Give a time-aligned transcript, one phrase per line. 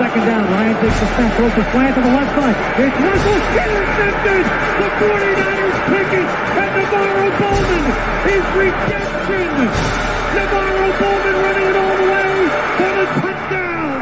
[0.00, 0.48] second down.
[0.48, 2.56] Ryan takes the snap, throws the slant to the left side.
[2.80, 4.44] It's Russell intercepted.
[4.80, 7.84] The 49ers pick it, and NaVorro Bowman
[8.32, 9.50] is redemption.
[10.36, 12.32] NaVorro Bowman running it all the way
[12.80, 13.98] for the touchdown.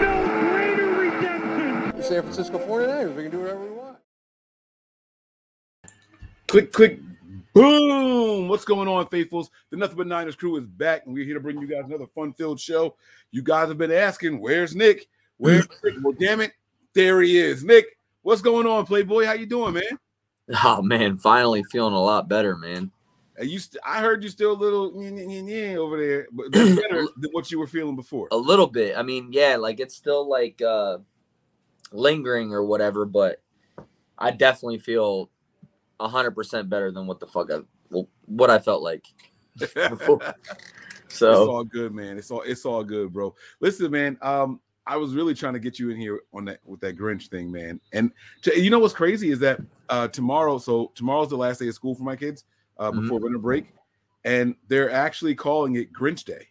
[0.00, 0.14] No
[0.48, 2.02] greater redemption.
[2.02, 3.12] San Francisco 49ers.
[3.14, 3.98] We can do whatever we want.
[6.46, 7.01] Click, click,
[7.52, 8.48] boom.
[8.48, 9.50] What's going on, faithfuls?
[9.70, 12.06] The Nothing But Niners crew is back, and we're here to bring you guys another
[12.14, 12.96] fun-filled show.
[13.30, 15.08] You guys have been asking, where's Nick?
[15.38, 15.94] Where's Nick?
[16.02, 16.52] Well, damn it,
[16.94, 17.64] there he is.
[17.64, 19.24] Nick, what's going on, Playboy?
[19.26, 19.82] How you doing, man?
[20.64, 22.90] Oh man, finally feeling a lot better, man.
[23.38, 24.86] And you, st- I heard you still a little
[25.78, 28.28] over there, but that's better than what you were feeling before.
[28.32, 28.96] A little bit.
[28.96, 30.98] I mean, yeah, like it's still like uh
[31.92, 33.40] lingering or whatever, but
[34.18, 35.30] I definitely feel
[36.08, 37.60] hundred percent better than what the fuck I
[38.26, 39.06] what I felt like.
[41.08, 42.16] So it's all good, man.
[42.16, 43.34] It's all it's all good, bro.
[43.60, 44.16] Listen, man.
[44.22, 47.28] Um, I was really trying to get you in here on that with that Grinch
[47.28, 47.80] thing, man.
[47.92, 48.10] And
[48.42, 49.60] to, you know what's crazy is that
[49.90, 52.44] uh tomorrow, so tomorrow's the last day of school for my kids
[52.78, 53.02] uh Mhm.
[53.02, 53.74] before winter break,
[54.24, 56.48] and they're actually calling it Grinch Day.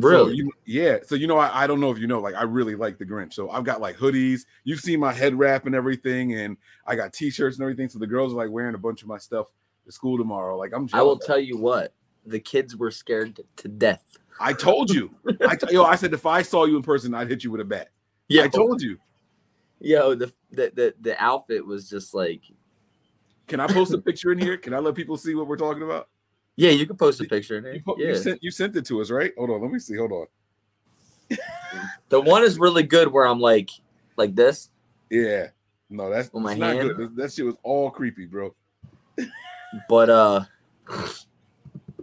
[0.00, 0.98] So really, you, yeah.
[1.04, 3.06] So you know, I, I don't know if you know, like I really like the
[3.06, 3.34] Grinch.
[3.34, 4.44] So I've got like hoodies.
[4.64, 6.56] You've seen my head wrap and everything, and
[6.86, 7.88] I got t-shirts and everything.
[7.88, 9.46] So the girls are like wearing a bunch of my stuff
[9.86, 10.56] to school tomorrow.
[10.56, 10.88] Like I'm.
[10.88, 11.92] Just I will tell you what,
[12.26, 14.02] the kids were scared to, to death.
[14.40, 15.14] I told you.
[15.46, 17.60] I t- yo, I said if I saw you in person, I'd hit you with
[17.60, 17.90] a bat.
[18.28, 18.98] Yeah, I told you.
[19.80, 22.42] yo, the, the the the outfit was just like,
[23.46, 24.56] Can I post a picture in here?
[24.56, 26.08] Can I let people see what we're talking about?
[26.56, 27.58] Yeah, you can post a picture.
[27.72, 29.32] You, Yeah, you sent you sent it to us, right?
[29.36, 29.96] Hold on, let me see.
[29.96, 30.26] Hold on.
[32.08, 33.70] the one is really good where I'm like,
[34.16, 34.70] like this.
[35.10, 35.48] Yeah.
[35.90, 36.88] No, that's, With my not hand?
[36.88, 36.98] good.
[36.98, 38.54] That, that shit was all creepy, bro.
[39.88, 40.44] but uh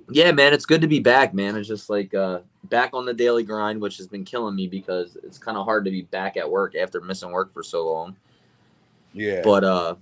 [0.09, 3.13] yeah man it's good to be back man it's just like uh back on the
[3.13, 6.35] daily grind which has been killing me because it's kind of hard to be back
[6.37, 8.15] at work after missing work for so long
[9.13, 9.41] Yeah.
[9.43, 9.95] but uh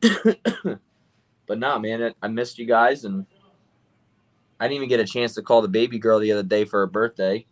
[1.46, 3.26] but nah man i missed you guys and
[4.60, 6.80] i didn't even get a chance to call the baby girl the other day for
[6.80, 7.44] her birthday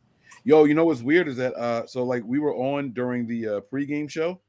[0.45, 3.49] Yo, you know what's weird is that uh so like we were on during the
[3.49, 4.41] uh pregame show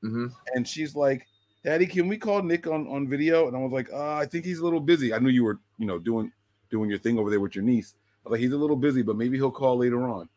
[0.00, 1.26] hmm and she's like,
[1.64, 3.46] Daddy, can we call Nick on, on video?
[3.48, 5.14] And I was like, uh, I think he's a little busy.
[5.14, 6.32] I knew you were, you know, doing
[6.70, 7.94] doing your thing over there with your niece.
[8.24, 10.28] I was like, he's a little busy, but maybe he'll call later on.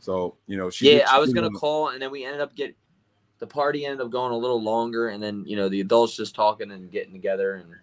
[0.00, 2.74] So, you know, she yeah i was gonna call and then we ended up getting
[3.38, 6.34] the party ended up going a little longer and then you know the adults just
[6.34, 7.74] talking and getting together and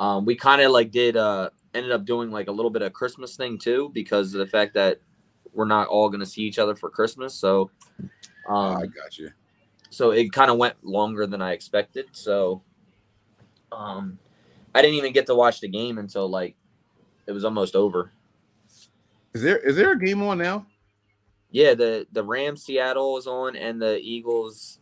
[0.00, 2.92] um, we kind of like did uh ended up doing like a little bit of
[2.92, 5.00] christmas thing too because of the fact that
[5.52, 7.70] we're not all gonna see each other for christmas so
[8.48, 9.30] um I got you.
[9.90, 12.62] so it kind of went longer than i expected so
[13.72, 14.18] um
[14.74, 16.56] i didn't even get to watch the game until like
[17.26, 18.12] it was almost over
[19.34, 20.66] Is there is there a game on now?
[21.50, 24.80] Yeah, the the Rams Seattle is on and the Eagles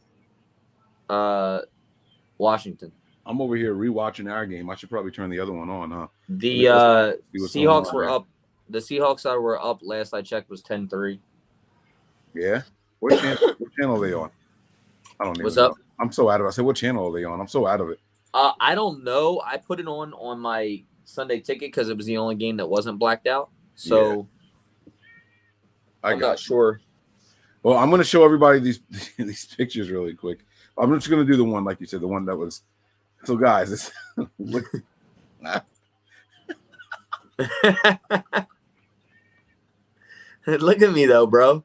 [1.08, 1.60] uh
[2.38, 2.92] Washington.
[3.26, 4.70] I'm over here rewatching our game.
[4.70, 6.06] I should probably turn the other one on, huh?
[6.28, 8.26] The uh going Seahawks were up
[8.68, 11.18] the Seahawks that were up last I checked was 10-3.
[12.34, 12.62] Yeah.
[13.00, 14.30] What channel, what channel are they on?
[15.20, 15.66] I don't even What's know.
[15.66, 15.74] up?
[15.98, 16.48] I'm so out of it.
[16.48, 17.40] I said, what channel are they on?
[17.40, 17.98] I'm so out of it.
[18.32, 19.42] Uh I don't know.
[19.44, 22.68] I put it on on my Sunday ticket cuz it was the only game that
[22.68, 23.50] wasn't blacked out.
[23.74, 24.28] So
[26.02, 26.44] I I'm got not you.
[26.44, 26.80] sure.
[27.62, 28.80] Well, I'm gonna show everybody these
[29.16, 30.40] these pictures really quick.
[30.78, 32.62] I'm just gonna do the one, like you said, the one that was.
[33.26, 33.90] So, guys, this
[34.38, 34.64] look.
[40.46, 41.64] Look at me though, bro.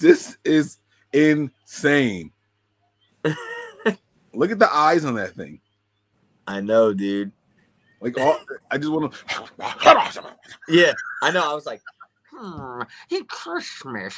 [0.00, 0.78] This is
[1.12, 2.32] insane.
[4.34, 5.60] look at the eyes on that thing.
[6.44, 7.30] I know, dude.
[8.00, 9.18] Like all, I just want to.
[10.68, 10.92] Yeah,
[11.22, 11.48] I know.
[11.48, 11.82] I was like,
[12.32, 14.16] hmm, hey, Christmas.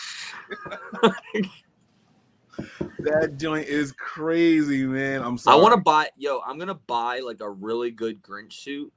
[3.01, 5.23] That joint is crazy, man.
[5.23, 8.53] I'm so I want to buy, yo, I'm gonna buy like a really good Grinch
[8.53, 8.93] suit,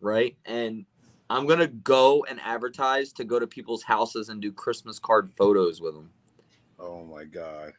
[0.00, 0.36] right?
[0.44, 0.84] And
[1.30, 5.80] I'm gonna go and advertise to go to people's houses and do Christmas card photos
[5.80, 6.10] with them.
[6.78, 7.72] Oh my god,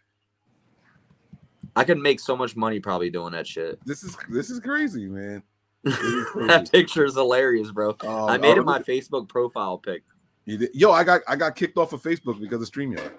[1.76, 3.80] I could make so much money probably doing that shit.
[3.86, 5.44] this is this is crazy, man.
[5.84, 5.96] Is
[6.26, 6.48] crazy.
[6.48, 7.96] that picture is hilarious, bro.
[8.02, 10.04] Um, I made oh, it my Facebook profile pic.
[10.46, 13.12] Yo, I got I got kicked off of Facebook because of Streamyard.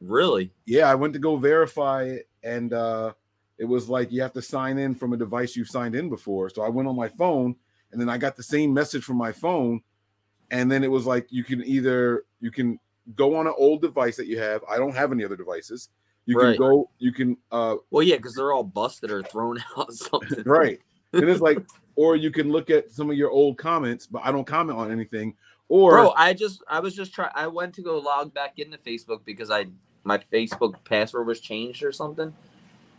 [0.00, 0.52] Really?
[0.66, 3.12] Yeah, I went to go verify it, and uh
[3.58, 6.48] it was like you have to sign in from a device you've signed in before.
[6.48, 7.54] So I went on my phone,
[7.92, 9.82] and then I got the same message from my phone,
[10.50, 12.78] and then it was like you can either you can
[13.16, 14.62] go on an old device that you have.
[14.68, 15.90] I don't have any other devices.
[16.26, 16.56] You Right.
[16.56, 16.90] can go.
[16.98, 20.44] You can uh Well, yeah, because they're all busted or thrown out something.
[20.44, 20.78] right.
[21.12, 21.58] And it's like,
[21.96, 24.92] or you can look at some of your old comments, but I don't comment on
[24.92, 25.34] anything.
[25.68, 28.78] Or Bro, I just I was just trying I went to go log back into
[28.78, 29.66] Facebook because I
[30.04, 32.32] my Facebook password was changed or something.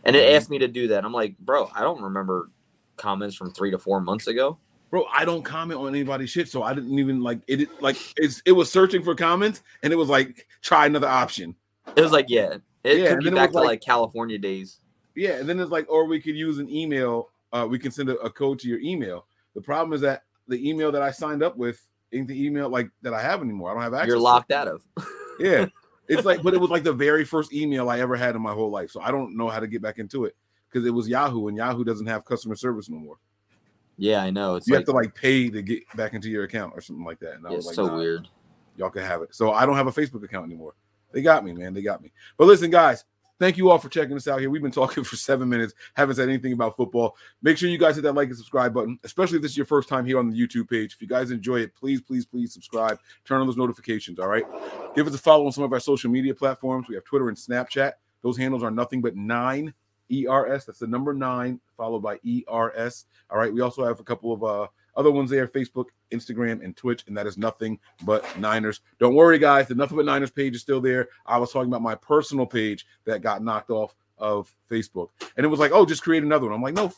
[0.04, 0.36] And it Mhm.
[0.36, 1.04] asked me to do that.
[1.04, 2.48] I'm like, bro, I don't remember
[2.96, 4.58] comments from three to four months ago.
[4.90, 7.80] bro, I don't comment on anybody's shit, so I didn't even like it.
[7.80, 11.56] Like it's it was searching for comments, and it was like try another option.
[11.96, 12.58] It was like, yeah.
[12.84, 14.80] It Yeah, took me back to like- like California days.
[15.14, 17.30] Yeah, and then it's like, or we could use an email.
[17.54, 19.24] Uh, we can send a, a code to your email.
[19.54, 21.80] The problem is that the email that I signed up with
[22.12, 23.70] ain't the email like that I have anymore.
[23.70, 24.08] I don't have access.
[24.08, 24.82] You're locked out of.
[25.38, 25.66] Yeah.
[26.12, 28.52] It's like, but it was like the very first email I ever had in my
[28.52, 28.90] whole life.
[28.90, 30.36] So I don't know how to get back into it
[30.68, 33.16] because it was Yahoo and Yahoo doesn't have customer service no more.
[33.98, 34.56] Yeah, I know.
[34.56, 37.04] It's you like have to like pay to get back into your account or something
[37.04, 37.34] like that.
[37.34, 38.28] And I was it's like, so nah, weird.
[38.76, 39.34] Y'all can have it.
[39.34, 40.74] So I don't have a Facebook account anymore.
[41.12, 41.74] They got me, man.
[41.74, 42.10] They got me.
[42.38, 43.04] But listen, guys,
[43.42, 44.48] thank you all for checking us out here.
[44.48, 47.16] We've been talking for seven minutes, haven't said anything about football.
[47.42, 49.66] Make sure you guys hit that like and subscribe button, especially if this is your
[49.66, 50.94] first time here on the YouTube page.
[50.94, 52.98] If you guys enjoy it, please, please, please subscribe.
[53.24, 54.20] Turn on those notifications.
[54.20, 54.44] All right.
[54.94, 56.86] Give us a follow on some of our social media platforms.
[56.88, 57.94] We have Twitter and Snapchat.
[58.22, 59.74] Those handles are nothing but nine
[60.12, 60.64] ERS.
[60.66, 63.06] That's the number nine, followed by ERS.
[63.28, 63.52] All right.
[63.52, 64.66] We also have a couple of uh
[64.96, 68.80] other ones there Facebook, Instagram, and Twitch, and that is nothing but Niners.
[68.98, 69.68] Don't worry, guys.
[69.68, 71.08] The Nothing But Niners page is still there.
[71.26, 75.48] I was talking about my personal page that got knocked off of Facebook, and it
[75.48, 76.54] was like, oh, just create another one.
[76.54, 76.92] I'm like, no,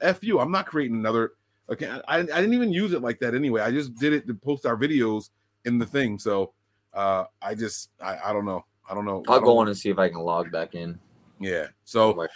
[0.00, 0.40] f you.
[0.40, 1.32] I'm not creating another.
[1.70, 3.60] Okay, I, I didn't even use it like that anyway.
[3.62, 5.30] I just did it to post our videos
[5.64, 6.18] in the thing.
[6.18, 6.52] So
[6.94, 8.64] uh I just I, I don't know.
[8.88, 9.22] I don't know.
[9.28, 10.98] I'll don't- go on and see if I can log back in.
[11.38, 11.68] Yeah.
[11.84, 12.26] So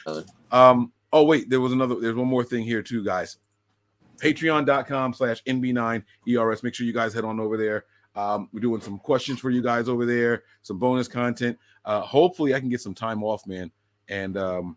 [0.52, 3.38] um, oh wait, there was another, there's one more thing here too, guys.
[4.18, 6.62] Patreon.com slash NB9ERS.
[6.62, 7.84] Make sure you guys head on over there.
[8.16, 11.58] Um, we're doing some questions for you guys over there, some bonus content.
[11.84, 13.70] Uh, hopefully I can get some time off, man.
[14.08, 14.76] And um,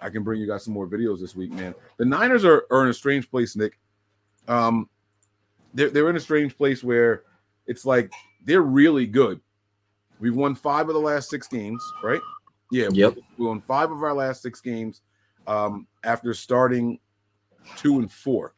[0.00, 1.74] I can bring you guys some more videos this week, man.
[1.98, 3.78] The Niners are, are in a strange place, Nick.
[4.46, 4.88] Um,
[5.74, 7.24] they're they're in a strange place where
[7.66, 8.10] it's like
[8.44, 9.40] they're really good.
[10.18, 12.20] We've won five of the last six games, right?
[12.70, 13.16] Yeah, Yep.
[13.36, 15.02] we won five of our last six games
[15.46, 16.98] um, after starting
[17.76, 18.54] two and four.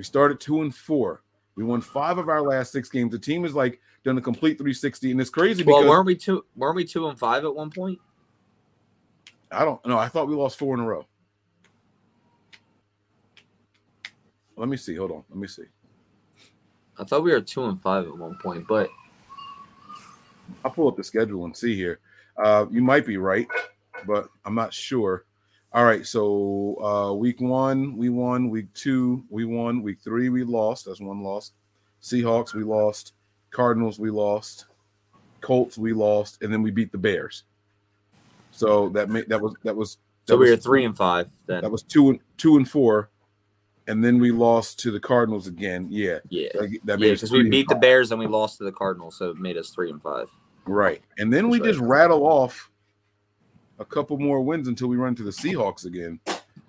[0.00, 1.20] We started two and four.
[1.56, 3.12] We won five of our last six games.
[3.12, 6.16] The team is like done a complete 360, and it's crazy Well, because weren't we
[6.16, 7.98] two weren't we two and five at one point?
[9.52, 9.98] I don't know.
[9.98, 11.04] I thought we lost four in a row.
[14.56, 14.94] Let me see.
[14.96, 15.24] Hold on.
[15.28, 15.64] Let me see.
[16.98, 18.88] I thought we were two and five at one point, but
[20.64, 22.00] I'll pull up the schedule and see here.
[22.42, 23.48] Uh, you might be right,
[24.06, 25.26] but I'm not sure.
[25.72, 28.50] All right, so uh, week one we won.
[28.50, 29.82] Week two we won.
[29.82, 30.86] Week three we lost.
[30.86, 31.52] That's one loss.
[32.02, 33.12] Seahawks we lost.
[33.50, 34.66] Cardinals we lost.
[35.40, 37.44] Colts we lost, and then we beat the Bears.
[38.50, 41.62] So that made that was that was so we was- were three and five then.
[41.62, 43.10] That was two and two and four,
[43.86, 45.86] and then we lost to the Cardinals again.
[45.88, 46.48] Yeah, yeah.
[46.54, 47.76] that, that made us because we beat the.
[47.76, 50.28] Bears and we lost to the Cardinals, so it made us three and five.
[50.66, 51.02] Right.
[51.18, 52.69] And then we That's just rattle off
[53.80, 56.20] a couple more wins until we run to the Seahawks again.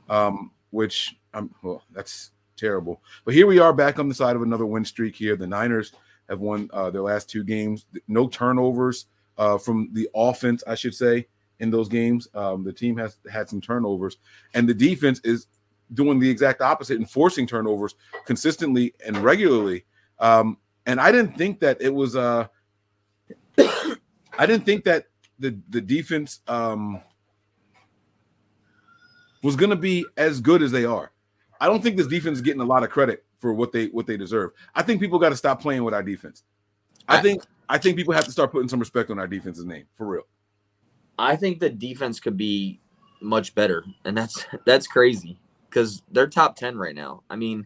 [0.10, 3.02] Um, which I'm well, that's terrible.
[3.24, 5.36] But here we are back on the side of another win streak here.
[5.36, 5.94] The Niners
[6.30, 7.86] have won uh, their last two games.
[8.08, 9.06] No turnovers
[9.38, 11.28] uh, from the offense, I should say,
[11.60, 12.28] in those games.
[12.34, 14.18] Um, the team has had some turnovers,
[14.54, 15.48] and the defense is
[15.94, 19.86] doing the exact opposite and forcing turnovers consistently and regularly.
[20.20, 22.48] Um, and I didn't think that it was uh
[23.58, 25.08] I didn't think that
[25.42, 27.02] the the defense um
[29.44, 31.12] was going to be as good as they are.
[31.60, 34.06] I don't think this defense is getting a lot of credit for what they what
[34.08, 34.52] they deserve.
[34.76, 36.44] I think people got to stop playing with our defense.
[37.08, 39.66] I I- think I think people have to start putting some respect on our defense's
[39.66, 40.24] name for real.
[41.18, 42.80] I think the defense could be
[43.22, 45.38] much better, and that's that's crazy.
[45.70, 47.24] because they're top 10 right now.
[47.30, 47.64] I mean,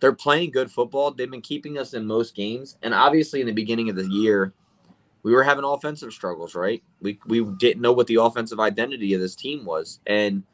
[0.00, 1.10] they're playing good football.
[1.10, 2.78] They've been keeping us in most games.
[2.82, 4.54] And obviously, in the beginning of the year,
[5.22, 6.82] we were having offensive struggles, right?
[7.00, 10.00] We, we didn't know what the offensive identity of this team was.
[10.06, 10.44] And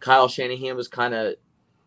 [0.00, 1.34] Kyle Shanahan was kind of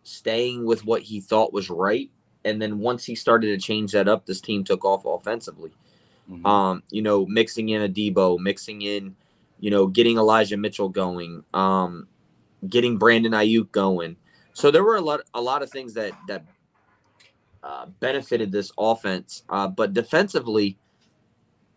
[0.04, 2.10] staying with what he thought was right.
[2.44, 5.72] And then once he started to change that up, this team took off offensively.
[6.30, 6.46] Mm-hmm.
[6.46, 9.16] Um, you know, mixing in a Debo, mixing in,
[9.60, 12.08] you know, getting Elijah Mitchell going, um,
[12.68, 14.16] getting Brandon Aiyuk going.
[14.54, 16.46] So there were a lot, a lot of things that that
[17.64, 19.44] uh, benefited this offense.
[19.50, 20.78] Uh, but defensively,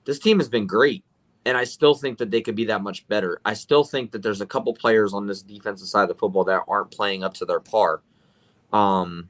[0.09, 1.05] this team has been great,
[1.45, 3.43] and I still think that they could be that much better.
[3.45, 6.45] I still think that there's a couple players on this defensive side of the football
[6.45, 8.01] that aren't playing up to their par,
[8.73, 9.29] um,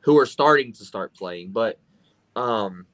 [0.00, 1.52] who are starting to start playing.
[1.52, 1.78] But,
[2.34, 2.86] um,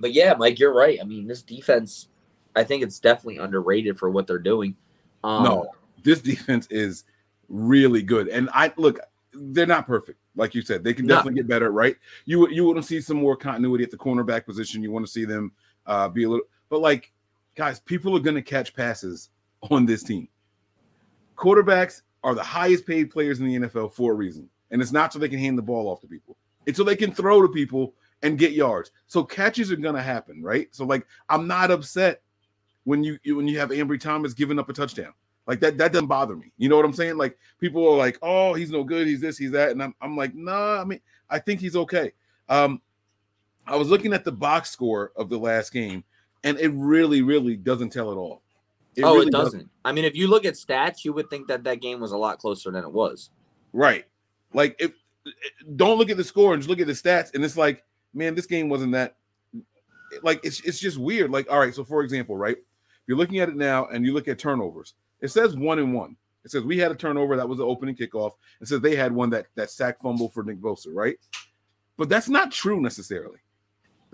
[0.00, 0.98] but yeah, Mike, you're right.
[0.98, 2.08] I mean, this defense,
[2.56, 4.76] I think it's definitely underrated for what they're doing.
[5.22, 5.66] Um, no,
[6.04, 7.04] this defense is
[7.50, 8.98] really good, and I look,
[9.34, 11.96] they're not perfect like you said, they can definitely get better, right?
[12.26, 14.82] You you want to see some more continuity at the cornerback position.
[14.82, 15.52] You want to see them
[15.86, 17.12] uh, be a little, but like
[17.54, 19.30] guys, people are going to catch passes
[19.70, 20.28] on this team.
[21.36, 25.12] Quarterbacks are the highest paid players in the NFL for a reason, and it's not
[25.12, 26.36] so they can hand the ball off to people.
[26.66, 28.90] It's so they can throw to people and get yards.
[29.06, 30.68] So catches are going to happen, right?
[30.72, 32.22] So like, I'm not upset
[32.84, 35.12] when you when you have Ambry Thomas giving up a touchdown.
[35.46, 36.52] Like that, that doesn't bother me.
[36.58, 37.16] You know what I'm saying?
[37.16, 39.70] Like people are like, oh, he's no good, he's this, he's that.
[39.70, 41.00] And I'm, I'm like, nah, I mean,
[41.30, 42.12] I think he's okay.
[42.48, 42.80] Um,
[43.66, 46.04] I was looking at the box score of the last game,
[46.44, 48.42] and it really, really doesn't tell it all.
[48.94, 49.52] It oh, really it doesn't.
[49.52, 49.70] doesn't.
[49.84, 52.16] I mean, if you look at stats, you would think that that game was a
[52.16, 53.30] lot closer than it was.
[53.72, 54.06] Right.
[54.52, 54.92] Like if
[55.76, 58.34] don't look at the score and just look at the stats, and it's like, man,
[58.34, 59.16] this game wasn't that.
[60.22, 61.30] Like it's it's just weird.
[61.30, 64.14] Like, all right, so for example, right, if you're looking at it now, and you
[64.14, 64.94] look at turnovers.
[65.20, 66.16] It says one and one.
[66.44, 68.32] It says we had a turnover that was the opening kickoff.
[68.60, 71.16] It says they had one that that sack fumble for Nick Bosa, right?
[71.96, 73.38] But that's not true necessarily.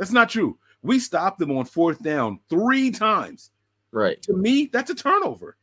[0.02, 0.59] That's not true.
[0.82, 3.52] We stopped them on fourth down three times.
[3.92, 4.21] Right.
[4.23, 5.56] To me, that's a turnover.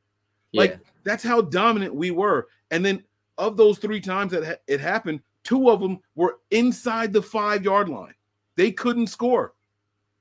[0.53, 0.61] Yeah.
[0.61, 2.47] Like that's how dominant we were.
[2.71, 3.03] And then
[3.37, 7.65] of those three times that ha- it happened, two of them were inside the five
[7.65, 8.13] yard line.
[8.55, 9.55] They couldn't score.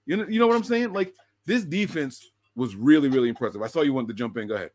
[0.04, 0.92] You know, you know what I'm saying?
[0.92, 1.14] Like
[1.46, 3.62] this defense was really, really impressive.
[3.62, 4.48] I saw you wanted to jump in.
[4.48, 4.72] Go ahead.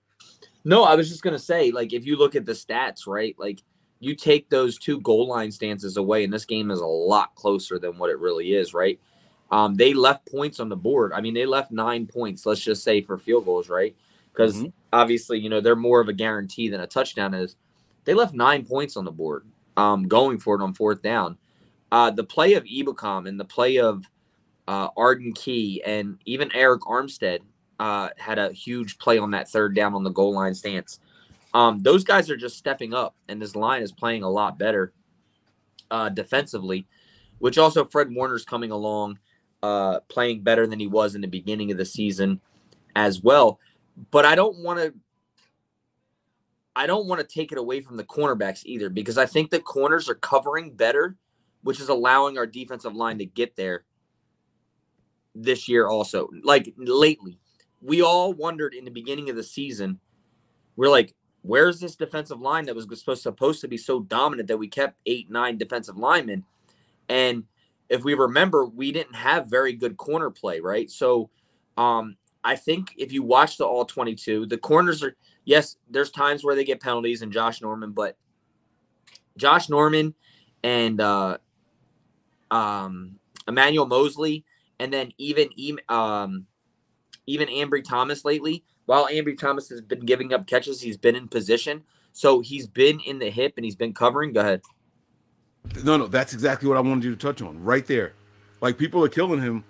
[0.63, 3.61] No, I was just gonna say, like, if you look at the stats, right, like
[3.99, 7.77] you take those two goal line stances away, and this game is a lot closer
[7.77, 9.01] than what it really is, right?
[9.53, 11.13] Um, they left points on the board.
[11.13, 13.95] I mean, they left nine points, let's just say, for field goals, right?
[14.31, 14.69] Because mm-hmm.
[14.91, 17.55] obviously, you know, they're more of a guarantee than a touchdown is.
[18.05, 19.45] They left nine points on the board,
[19.77, 21.37] um, going for it on fourth down.
[21.91, 24.09] Uh, the play of Ebukam and the play of
[24.67, 27.41] uh, Arden Key and even Arik Armstead
[27.79, 30.99] uh, had a huge play on that third down on the goal line stance.
[31.53, 34.93] Um, those guys are just stepping up, and this line is playing a lot better
[35.91, 36.87] uh, defensively,
[37.37, 39.19] which also Fred Warner's coming along,
[39.63, 42.39] uh, playing better than he was in the beginning of the season
[42.95, 43.59] as well.
[44.11, 44.93] But I don't want to.
[46.75, 49.59] I don't want to take it away from the cornerbacks either because I think the
[49.59, 51.15] corners are covering better,
[51.61, 53.85] which is allowing our defensive line to get there
[55.35, 56.29] this year also.
[56.43, 57.37] Like lately,
[57.79, 59.99] we all wondered in the beginning of the season,
[60.75, 64.57] we're like, where's this defensive line that was supposed supposed to be so dominant that
[64.57, 66.43] we kept eight, nine defensive linemen?
[67.07, 67.43] And
[67.89, 70.89] if we remember, we didn't have very good corner play, right?
[70.89, 71.29] So
[71.77, 76.43] um, I think if you watch the all 22, the corners are yes, there's times
[76.43, 78.17] where they get penalties and Josh Norman, but
[79.37, 80.13] Josh Norman
[80.63, 81.37] and uh,
[82.51, 84.45] um, Emmanuel Moseley,
[84.79, 85.49] and then even
[85.89, 86.45] um,
[87.25, 88.63] even Ambry Thomas lately.
[88.85, 91.83] While Ambry Thomas has been giving up catches, he's been in position.
[92.11, 94.33] So he's been in the hip and he's been covering.
[94.33, 94.61] Go ahead.
[95.83, 98.13] No, no, that's exactly what I wanted you to touch on right there.
[98.61, 99.63] Like people are killing him.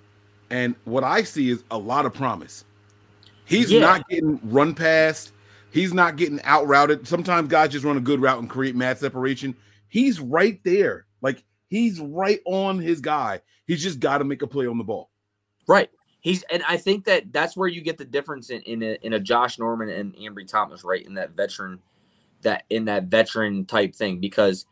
[0.49, 2.65] And what I see is a lot of promise.
[3.45, 3.79] He's yeah.
[3.79, 5.31] not getting run past.
[5.71, 7.07] He's not getting out routed.
[7.07, 9.55] Sometimes guys just run a good route and create mad separation.
[9.87, 11.07] He's right there.
[11.21, 13.41] Like he's right on his guy.
[13.65, 15.09] He's just got to make a play on the ball.
[15.67, 15.89] Right.
[16.21, 19.13] He's and I think that that's where you get the difference in in a, in
[19.13, 21.05] a Josh Norman and Ambry Thomas, right?
[21.05, 21.79] In that veteran,
[22.43, 24.65] that in that veteran type thing, because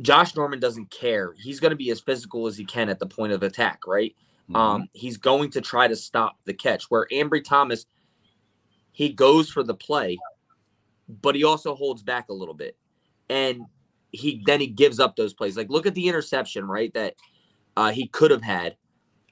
[0.00, 1.34] Josh Norman doesn't care.
[1.38, 4.14] He's going to be as physical as he can at the point of attack, right?
[4.44, 4.56] Mm-hmm.
[4.56, 6.90] Um, he's going to try to stop the catch.
[6.90, 7.86] Where Ambry Thomas,
[8.92, 10.18] he goes for the play,
[11.08, 12.76] but he also holds back a little bit,
[13.28, 13.62] and
[14.10, 15.56] he then he gives up those plays.
[15.56, 16.92] Like look at the interception, right?
[16.94, 17.14] That
[17.76, 18.76] uh, he could have had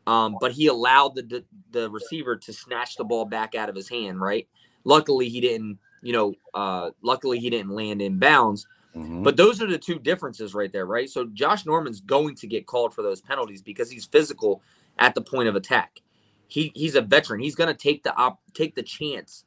[0.07, 3.77] um, but he allowed the, the, the receiver to snatch the ball back out of
[3.77, 4.21] his hand.
[4.21, 4.49] Right.
[4.85, 5.79] Luckily, he didn't.
[6.05, 8.67] You know, uh, luckily he didn't land in bounds.
[8.97, 9.23] Mhm.
[9.25, 11.09] But those are the two differences right there, right?
[11.09, 14.63] So Josh Norman's going to get called for those penalties because he's physical
[14.99, 16.01] at the point of attack.
[16.49, 17.41] He he's a veteran.
[17.41, 19.45] He's going to take the op, take the chance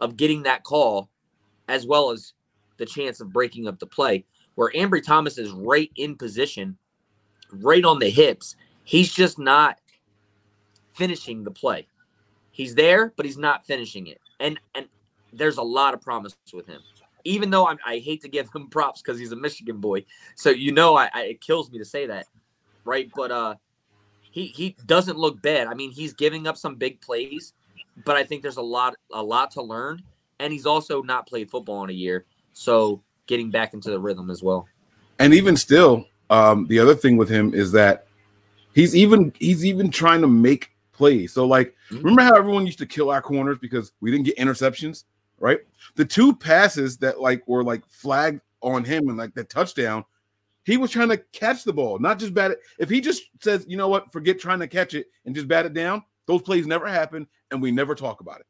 [0.00, 1.10] of getting that call
[1.68, 2.34] as well as
[2.78, 4.24] the chance of breaking up the play.
[4.56, 6.78] Where Ambry Thomas is right in position,
[7.52, 8.56] right on the hips.
[8.84, 9.78] He's just not
[10.94, 11.88] finishing the play.
[12.52, 14.20] He's there, but he's not finishing it.
[14.40, 14.88] And and
[15.32, 16.82] there's a lot of promise with him.
[17.24, 20.04] Even though I'm, I hate to give him props because he's a Michigan boy,
[20.36, 22.26] so you know I, I it kills me to say that,
[22.84, 23.10] right?
[23.14, 23.54] But uh,
[24.30, 25.66] he he doesn't look bad.
[25.66, 27.52] I mean, he's giving up some big plays,
[28.04, 30.02] but I think there's a lot a lot to learn,
[30.38, 34.30] and he's also not played football in a year, so getting back into the rhythm
[34.30, 34.68] as well.
[35.18, 38.06] And even still, um, the other thing with him is that
[38.74, 41.32] he's even he's even trying to make plays.
[41.32, 42.04] So like, Mhm.
[42.04, 45.04] remember how everyone used to kill our corners because we didn't get interceptions,
[45.44, 45.60] right?
[45.96, 50.02] The two passes that like were like flagged on him and like that touchdown,
[50.64, 52.60] he was trying to catch the ball, not just bat it.
[52.78, 55.66] If he just says, you know what, forget trying to catch it and just bat
[55.66, 58.46] it down, those plays never happen and we never talk about it.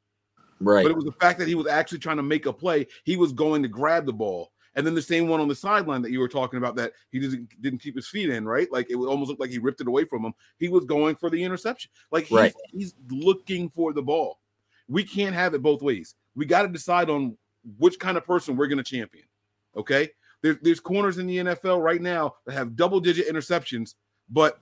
[0.61, 0.85] Right.
[0.85, 2.87] But it was the fact that he was actually trying to make a play.
[3.03, 4.53] He was going to grab the ball.
[4.77, 7.19] And then the same one on the sideline that you were talking about that he
[7.19, 8.71] didn't didn't keep his feet in, right?
[8.71, 10.35] Like it would almost look like he ripped it away from him.
[10.59, 11.91] He was going for the interception.
[12.13, 12.55] Like he's, Right.
[12.73, 14.39] he's looking for the ball.
[14.89, 16.15] We can't have it both ways.
[16.37, 17.37] We got to decide on
[17.79, 19.27] which kind of person we're going to champion.
[19.77, 20.11] Okay?
[20.43, 23.95] There's there's corners in the NFL right now that have double digit interceptions,
[24.29, 24.61] but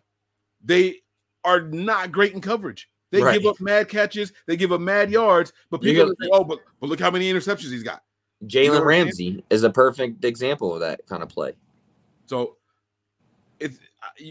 [0.64, 1.02] they
[1.44, 2.88] are not great in coverage.
[3.10, 3.40] They Right.
[3.40, 6.88] give up mad catches, they give up mad yards, but people say, oh, but, but
[6.88, 8.02] look how many interceptions he's got.
[8.46, 9.04] Jalen know what I'm saying?
[9.04, 11.52] Ramsey is a perfect example of that kind of play.
[12.26, 12.56] So
[13.60, 13.78] it's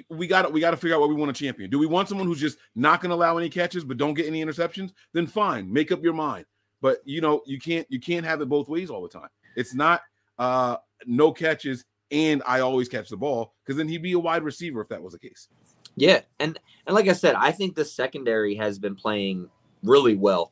[0.09, 1.69] we got we got to figure out what we want to champion.
[1.69, 4.25] Do we want someone who's just not going to allow any catches but don't get
[4.25, 4.91] any interceptions?
[5.13, 6.45] Then fine, make up your mind.
[6.81, 9.29] But you know you can't you can't have it both ways all the time.
[9.55, 10.01] It's not
[10.39, 14.43] uh no catches and I always catch the ball because then he'd be a wide
[14.43, 15.47] receiver if that was the case.
[15.95, 19.49] Yeah, and and like I said, I think the secondary has been playing
[19.83, 20.51] really well.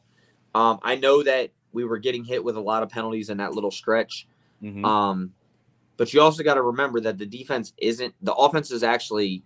[0.55, 3.53] Um, I know that we were getting hit with a lot of penalties in that
[3.53, 4.27] little stretch.
[4.61, 4.83] Mhm.
[4.85, 5.33] Um,
[5.97, 9.43] but you also got to remember that the defense isn't the offense is actually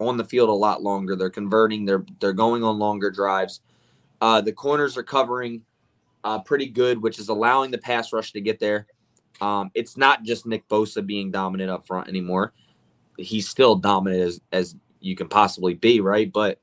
[0.00, 1.16] on the field a lot longer.
[1.16, 1.84] They're converting.
[1.84, 3.60] They're they're going on longer drives.
[4.20, 5.62] Uh, the corners are covering
[6.24, 8.86] uh, pretty good, which is allowing the pass rush to get there.
[9.40, 12.52] Um, it's not just Nick Bosa being dominant up front anymore.
[13.16, 16.32] He's still dominant as as you can possibly be, right?
[16.32, 16.60] But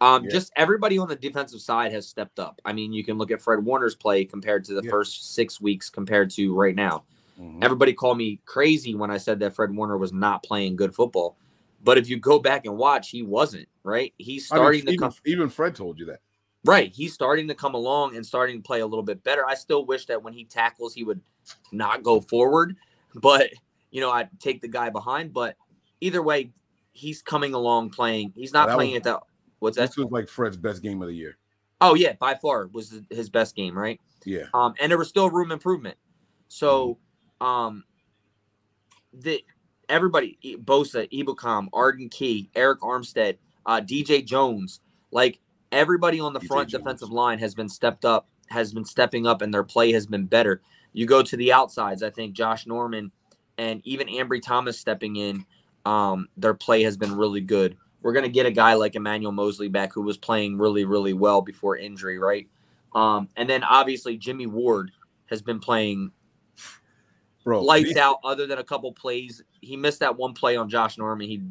[0.00, 0.30] um, Yeah.
[0.30, 2.60] just everybody on the defensive side has stepped up.
[2.64, 4.90] I mean, you can look at Fred Warner's play compared to the Yeah.
[4.90, 7.04] first six weeks compared to right now.
[7.40, 7.62] Mhm.
[7.62, 11.36] Everybody called me crazy when I said that Fred Warner was not playing good football.
[11.88, 14.12] But if you go back and watch, he wasn't, right?
[14.18, 16.20] He's I mean, starting to even, come even Fred told you that.
[16.66, 16.94] right.
[16.94, 19.48] He's starting to come along and starting to play a little bit better.
[19.48, 21.22] I still wish that when he tackles, he would
[21.72, 22.76] not go forward,
[23.14, 23.48] but
[23.90, 25.32] you know, I'd take the guy behind.
[25.32, 25.56] But
[26.02, 26.50] either way,
[26.92, 28.34] he's coming along playing.
[28.36, 29.20] He's not That playing was- at the
[29.60, 29.86] what's that?
[29.86, 31.38] This was like Fred's best game of the year.
[31.80, 33.98] Oh yeah, by far was his best game, right?
[34.26, 34.44] Yeah.
[34.52, 35.96] Um, and there was still room improvement.
[36.48, 36.98] So,
[37.40, 37.82] um,
[39.14, 39.42] the
[39.88, 45.40] everybody, Bosa, Ebukam, Arden Key, Arik Armstead, uh, DJ Jones, like
[45.72, 46.82] everybody on the DJ front Jones.
[46.82, 50.26] defensive line has been stepped up, has been stepping up, and their play has been
[50.26, 50.60] better.
[50.92, 53.12] You go to the outsides, I think Josh Norman
[53.58, 55.44] and even Ambry Thomas stepping in,
[55.84, 57.76] um, their play has been really good.
[58.02, 61.42] We're gonna get a guy like Emmanuel Moseley back who was playing really, really well
[61.42, 62.48] before injury, right?
[62.94, 64.92] Um, and then obviously Jimmy Ward
[65.26, 66.10] has been playing
[67.44, 67.62] Bro.
[67.62, 69.42] lights out other than a couple plays.
[69.60, 71.28] He missed that one play on Josh Norman.
[71.28, 71.42] He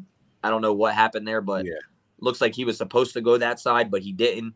[0.42, 1.72] I don't know what happened there, but Yeah.
[2.20, 4.54] looks like he was supposed to go that side, but he didn't.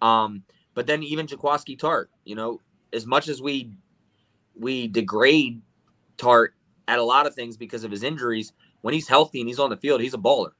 [0.00, 2.60] Um, but then even Jaquiski Tartt, you know,
[2.92, 3.72] as much as we
[4.58, 5.60] we degrade
[6.16, 6.50] Tartt
[6.88, 9.70] at a lot of things because of his injuries, when he's healthy and he's on
[9.70, 10.50] the field, he's a baller.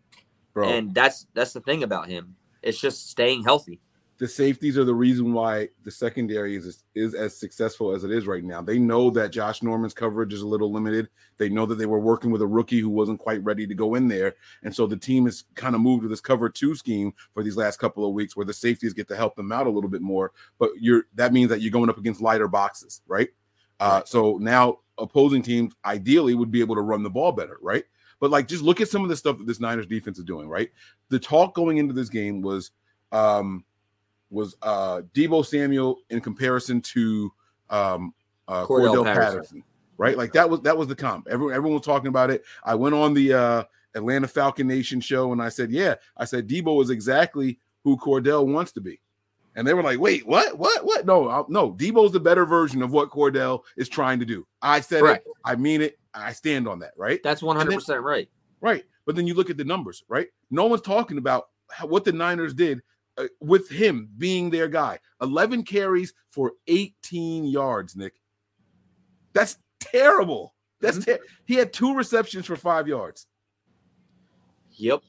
[0.53, 0.69] bro.
[0.69, 2.37] And that's that's the thing about him.
[2.63, 3.81] It's just staying healthy.
[4.19, 8.27] The safeties are the reason why the secondary is is as successful as it is
[8.27, 8.63] right now.
[8.63, 11.09] They know that Josh Norman's coverage is a little limited.
[11.37, 13.95] They know that they were working with a rookie who wasn't quite ready to go
[13.95, 17.13] in there, and so the team has kind of moved to this cover two scheme
[17.35, 19.71] for these last couple of weeks, where the safeties get to help them out a
[19.71, 20.33] little bit more.
[20.59, 23.29] But you're that means that you're going up against lighter boxes, right?
[23.81, 27.85] Uh, so now opposing teams ideally would be able to run the ball better, right?
[28.19, 30.49] But like, just look at some of the stuff that this Niners defense is doing,
[30.49, 30.71] right?
[31.11, 32.71] The talk going into this game was.
[33.13, 33.65] um
[34.31, 37.33] was uh Debo Samuel in comparison to
[37.71, 38.15] um
[38.49, 39.33] uh Cordell Cordell, Patterson.
[39.33, 39.65] Patterson.
[39.99, 40.17] right?
[40.17, 41.29] Like that was that was the comp.
[41.31, 42.45] Everyone everyone was talking about it.
[42.65, 46.47] I went on the uh Atlanta Falcon Nation show and I said, yeah, I said
[46.49, 49.01] Debo is exactly who Cordell wants to be.
[49.55, 50.59] And they were like, "Wait, what?
[50.59, 50.85] What?
[50.85, 51.07] What?
[51.07, 51.73] No, I, no.
[51.73, 54.47] Debo's the better version of what Cordell is trying to do.
[54.61, 55.27] I said Correct.
[55.27, 55.33] it.
[55.47, 55.99] I mean it.
[56.13, 56.93] I stand on that.
[56.99, 57.23] Right?
[57.23, 58.29] That's one hundred percent right.
[58.61, 58.85] Right.
[59.07, 60.05] But then you look at the numbers.
[60.09, 60.29] Right?
[60.51, 62.83] No one's talking about how, what the Niners did
[63.19, 64.99] uh, with him being their guy.
[65.21, 67.97] Eleven carries for 18 yards.
[67.97, 68.15] Nick,
[69.33, 70.55] that's terrible.
[70.81, 73.27] That's ter- he had two receptions for five yards.
[74.73, 75.01] Yep.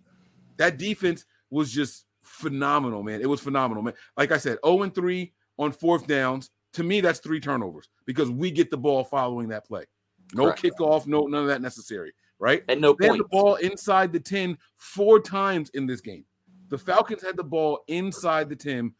[0.57, 3.21] That defense was just phenomenal, man.
[3.21, 3.93] It was phenomenal, man.
[4.15, 6.49] Like I said, 0 and 3 on fourth downs.
[6.73, 9.85] To me, that's three turnovers because we get the ball following that play.
[10.33, 10.61] No Correct.
[10.61, 12.63] kickoff, no none of that necessary, right?
[12.67, 16.25] And no They had the ball inside the 10 four times in this game.
[16.69, 18.93] The Falcons had the ball inside the 10,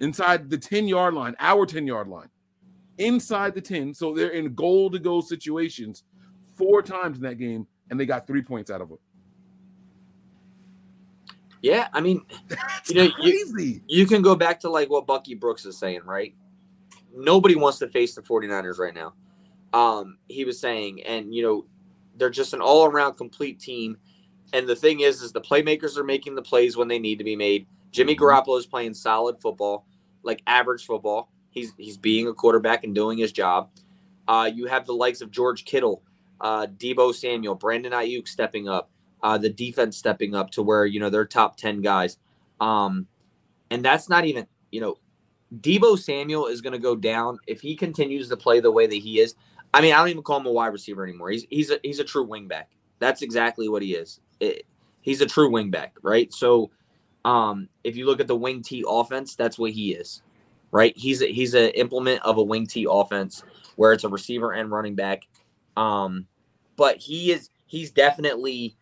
[0.00, 2.28] inside the 10 yard line, our 10 yard line,
[2.98, 3.94] inside the 10.
[3.94, 6.04] So they're in goal to go situations
[6.56, 8.98] four times in that game, and they got three points out of it.
[11.62, 15.34] Yeah, I mean, That's You know, you- you can go back to like what Bucky
[15.34, 16.34] Brooks is saying, right?
[17.14, 19.14] Nobody wants to face the 49ers right now.
[19.72, 21.66] Um, he was saying, and you know,
[22.16, 23.98] they're just an all-around complete team.
[24.52, 27.24] And the thing is, is the playmakers are making the plays when they need to
[27.24, 27.66] be made.
[27.90, 28.20] Jimmy Mhm.
[28.20, 29.86] Garoppolo is playing solid football,
[30.22, 31.30] like average football.
[31.50, 33.70] He's he's being a quarterback and doing his job.
[34.28, 36.02] Uh, you have the likes of George Kittle,
[36.40, 38.90] uh, Debo Samuel, Brandon Aiyuk stepping up,
[39.22, 42.18] uh, the defense stepping up to where you know they're top ten guys.
[42.60, 43.06] Um,
[43.70, 44.98] and that's not even you know,
[45.60, 48.96] Debo Samuel is going to go down if he continues to play the way that
[48.96, 49.34] he is.
[49.72, 51.30] I mean, I don't even call him a wide receiver anymore.
[51.30, 52.64] He's he's a he's a true wingback.
[52.98, 54.20] That's exactly what he is.
[54.40, 54.66] It-
[55.02, 56.32] he's a true wingback, right?
[56.32, 56.70] So,
[57.24, 60.22] um, if you look at the wing T offense, that's what he is,
[60.72, 60.96] right?
[60.96, 63.42] He's a, he's an implement of a wing T offense
[63.76, 65.26] where it's a receiver and running back.
[65.76, 66.26] Um,
[66.76, 68.76] but he is he's definitely.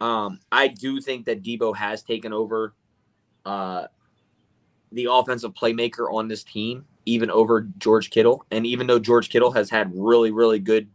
[0.00, 2.74] Um, I do think that Debo has taken over,
[3.46, 3.86] uh,
[4.92, 8.44] the offensive playmaker on this team, even over George Kittle.
[8.50, 10.88] And even though George Kittle has had really, really good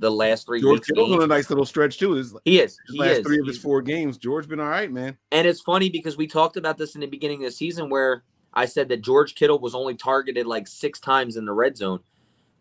[0.00, 2.12] the last three George Kittle's on a nice little stretch too.
[2.12, 2.78] His, he is.
[2.86, 3.26] his He last is.
[3.26, 5.16] three of his four games, George been all right, man.
[5.30, 8.24] and it's funny because we talked about this in the beginning of the season where
[8.52, 12.00] I said that George Kittle was only targeted like six times in the red zone,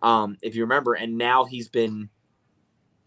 [0.04, 2.10] um, if you remember, and now he's been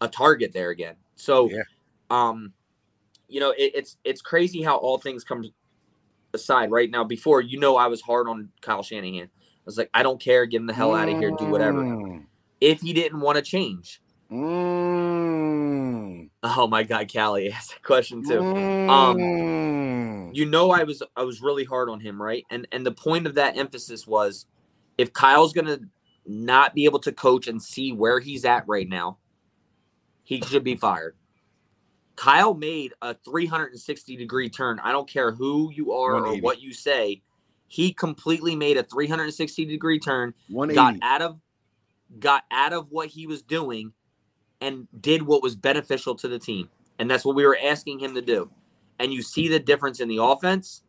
[0.01, 0.95] a target there again.
[1.15, 1.61] So, Yeah.
[2.09, 2.51] um,
[3.29, 5.45] you know, it, it's it's crazy how all things come
[6.33, 7.03] aside right now.
[7.03, 9.29] Before you know, I was hard on Kyle Shanahan.
[9.29, 11.83] I was like, I don't care, get him the hell out of here, do whatever.
[11.83, 12.25] Mm.
[12.59, 14.01] If he didn't want to change,
[14.33, 16.29] Mm.
[16.41, 18.39] oh my God, Callie asked a question too.
[18.39, 20.35] Mm.
[20.35, 22.43] you know I was I was really hard on him, right?
[22.49, 24.47] And and the point of that emphasis was
[24.97, 25.81] if Kyle's going to
[26.25, 29.19] not be able to coach and see where he's at right now,
[30.23, 31.15] he should be fired.
[32.15, 34.79] Kyle made a 360 degree turn.
[34.79, 37.21] I don't care who you are or what you say.
[37.67, 40.99] He completely made a 360 degree turn, 180.
[40.99, 41.39] got out of
[42.19, 43.93] got out of what he was doing
[44.63, 46.69] and did what was beneficial to the team.
[46.97, 48.49] And that's what we were asking him to do.
[48.97, 50.83] And you see the difference in the offense.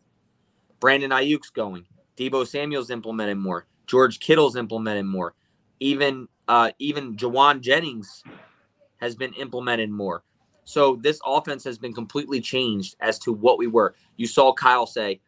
[0.78, 1.84] Brandon Aiyuk's going.
[2.16, 3.66] Debo Samuel's implemented more.
[3.86, 5.34] George Kittle's implemented more.
[5.80, 8.22] Even uh even Jauan Jennings
[8.98, 10.22] has been implemented more.
[10.62, 13.96] So this offense has been completely changed as to what we were.
[14.16, 15.20] You saw Kyle say,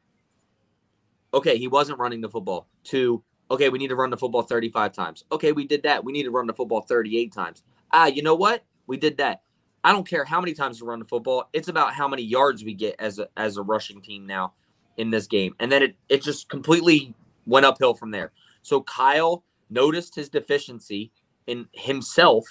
[1.34, 2.68] okay, he wasn't running the football.
[2.84, 5.24] To okay, we need to run the football 35 times.
[5.32, 6.04] Okay, we did that.
[6.04, 7.64] We need to run the football 38 times.
[7.92, 8.64] Ah, you know what?
[8.86, 9.42] We did that.
[9.84, 11.48] I don't care how many times we run the football.
[11.52, 14.54] It's about how many yards we get as a as a rushing team now
[14.96, 15.54] in this game.
[15.60, 17.14] And then it it just completely
[17.46, 18.32] went uphill from there.
[18.62, 21.12] So Kyle noticed his deficiency
[21.46, 22.46] in himself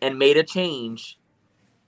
[0.00, 1.18] and made a change.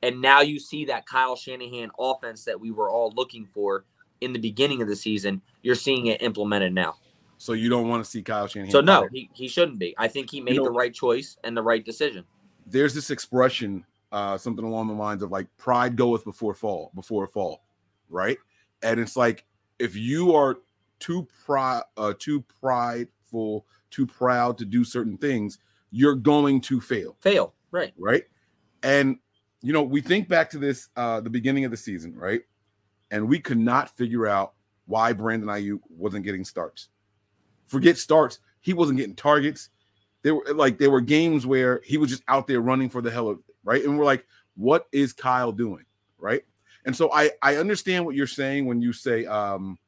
[0.02, 3.84] And now you see that Kyle Shanahan offense that we were all looking for
[4.20, 5.40] in the beginning of the season.
[5.62, 6.96] You're seeing it implemented now.
[7.42, 8.70] So you don't want to see Kyle Shanahan.
[8.70, 9.10] So no, fired.
[9.12, 9.96] he, he shouldn't be.
[9.98, 12.24] I think he made know- the right choice and the right decision.
[12.66, 17.24] there's this expression, uh, something along the lines of like pride goeth before fall, before
[17.24, 17.64] a fall,
[18.08, 18.38] right?
[18.84, 19.44] And it's like
[19.80, 20.58] if you are
[21.00, 25.58] too pride, uh, too prideful, too proud to do certain things,
[25.90, 27.16] you're going to fail.
[27.18, 27.54] Fail.
[27.72, 27.92] Right.
[27.98, 28.22] right?
[28.84, 29.18] And
[29.62, 32.42] you know, we think back to this uh the beginning of the season, right?
[33.10, 34.52] And we could not figure out
[34.86, 36.88] why Brandon Aiyuk wasn't getting starts.
[37.72, 39.70] Forget starts, he wasn't getting targets.
[40.20, 43.10] There were like there were games where he was just out there running for the
[43.10, 43.82] hell of it, right?
[43.82, 45.86] And we're like, what is Kyle doing?
[46.18, 46.42] Right.
[46.84, 49.78] And so I I understand what you're saying when you say um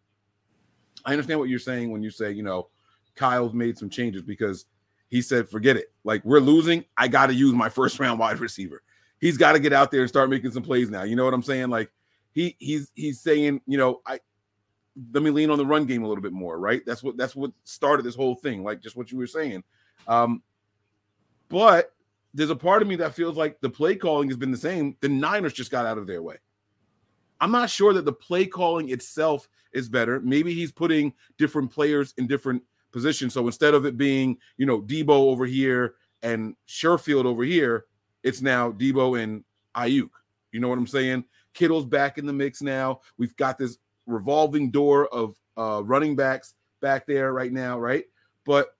[1.05, 2.69] I understand what you're saying when you say, you know,
[3.17, 4.65] Kyle's made some changes because
[5.11, 5.93] he said, forget it.
[6.05, 6.87] Like we're losing.
[6.97, 8.83] I got to use my first round wide receiver.
[9.21, 11.03] He's got to get out there and start making some plays now.
[11.03, 11.69] You know what I'm saying?
[11.69, 11.91] Like
[12.33, 14.21] he he's he's saying, you know, I
[15.13, 16.83] let me lean on the run game a little bit more, right?
[16.87, 19.65] That's what that's what started this whole thing, like just what you were saying.
[20.07, 20.43] Um,
[21.49, 21.95] but
[22.33, 24.97] there's a part of me that feels like the play calling has been the same.
[25.01, 26.37] The Niners just got out of their way.
[27.41, 30.21] I'm not sure that the play calling itself is better.
[30.21, 33.35] Maybe he's putting different players in different positions.
[33.35, 37.87] So instead of it being, you know, Debo over here and Sherfield over here,
[38.23, 39.45] it's now Debo and
[39.77, 40.11] Aiyuk.
[40.53, 41.25] You know what I'm saying?
[41.53, 43.01] Kittle's back in the mix now.
[43.19, 48.05] We've got this revolving door of uh, running backs back there right now, right?
[48.45, 48.77] But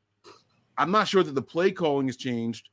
[0.77, 2.69] I'm not sure that the play calling has changed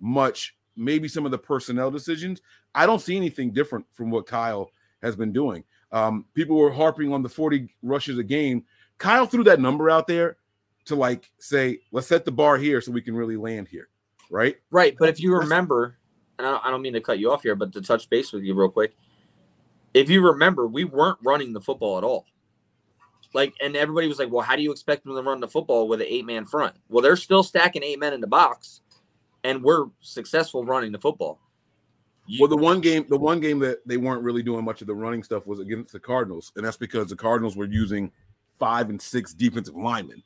[0.00, 0.56] much.
[0.76, 2.40] Maybe some of the personnel decisions.
[2.74, 4.70] I don't see anything different from what Kyle
[5.02, 5.64] has been doing.
[5.90, 8.64] Um, people were harping on the 40 rushes a game.
[8.98, 10.38] Kyle threw that number out there
[10.86, 13.88] to like say, let's set the bar here so we can really land here,
[14.30, 14.56] right?
[14.70, 14.96] Right.
[14.98, 15.98] But if you remember,
[16.38, 18.54] and I don't mean to cut you off here, but to touch base with you
[18.54, 18.94] real quick,
[19.94, 22.26] if you remember, we weren't running the football at all.
[23.34, 25.88] Like, and everybody was like, well, how do you expect them to run the football
[25.88, 26.74] with an eight man front?
[26.88, 28.82] Well, they're still stacking eight men in the box,
[29.42, 31.40] and we're successful running the football.
[32.38, 34.94] Well, the one game, the one game that they weren't really doing much of the
[34.94, 38.12] running stuff was against the Cardinals, and that's because the Cardinals were using
[38.58, 40.22] five and six defensive linemen,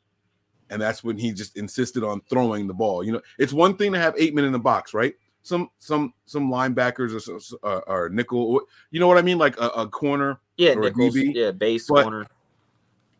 [0.68, 3.02] and that's when he just insisted on throwing the ball.
[3.02, 5.14] You know, it's one thing to have eight men in the box, right?
[5.46, 7.28] Some some some linebackers
[7.62, 11.14] or, uh, or nickel, you know what I mean, like a, a corner, yeah, nickels,
[11.14, 11.35] DB.
[11.35, 12.26] yeah, base but, corner.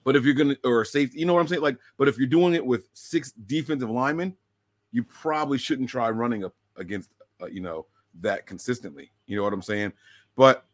[0.03, 2.19] But if you're gonna or a safety, you know what I'm saying, like, but if
[2.19, 4.37] you're doing it with six defensive linemen,
[4.91, 7.11] you probably shouldn't try running up against,
[7.41, 7.87] uh, you know
[8.23, 9.13] that consistently.
[9.27, 9.93] You know what I'm saying?
[10.35, 10.65] But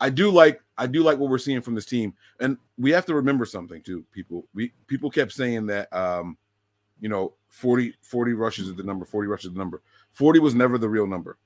[0.00, 3.04] I do like I do like what we're seeing from this team, and we have
[3.06, 4.06] to remember something too.
[4.10, 6.38] People we people kept saying that um,
[6.98, 9.82] you know 40 40 rushes is the number, 40 rushes is the number.
[10.12, 11.38] 40 was never the real number.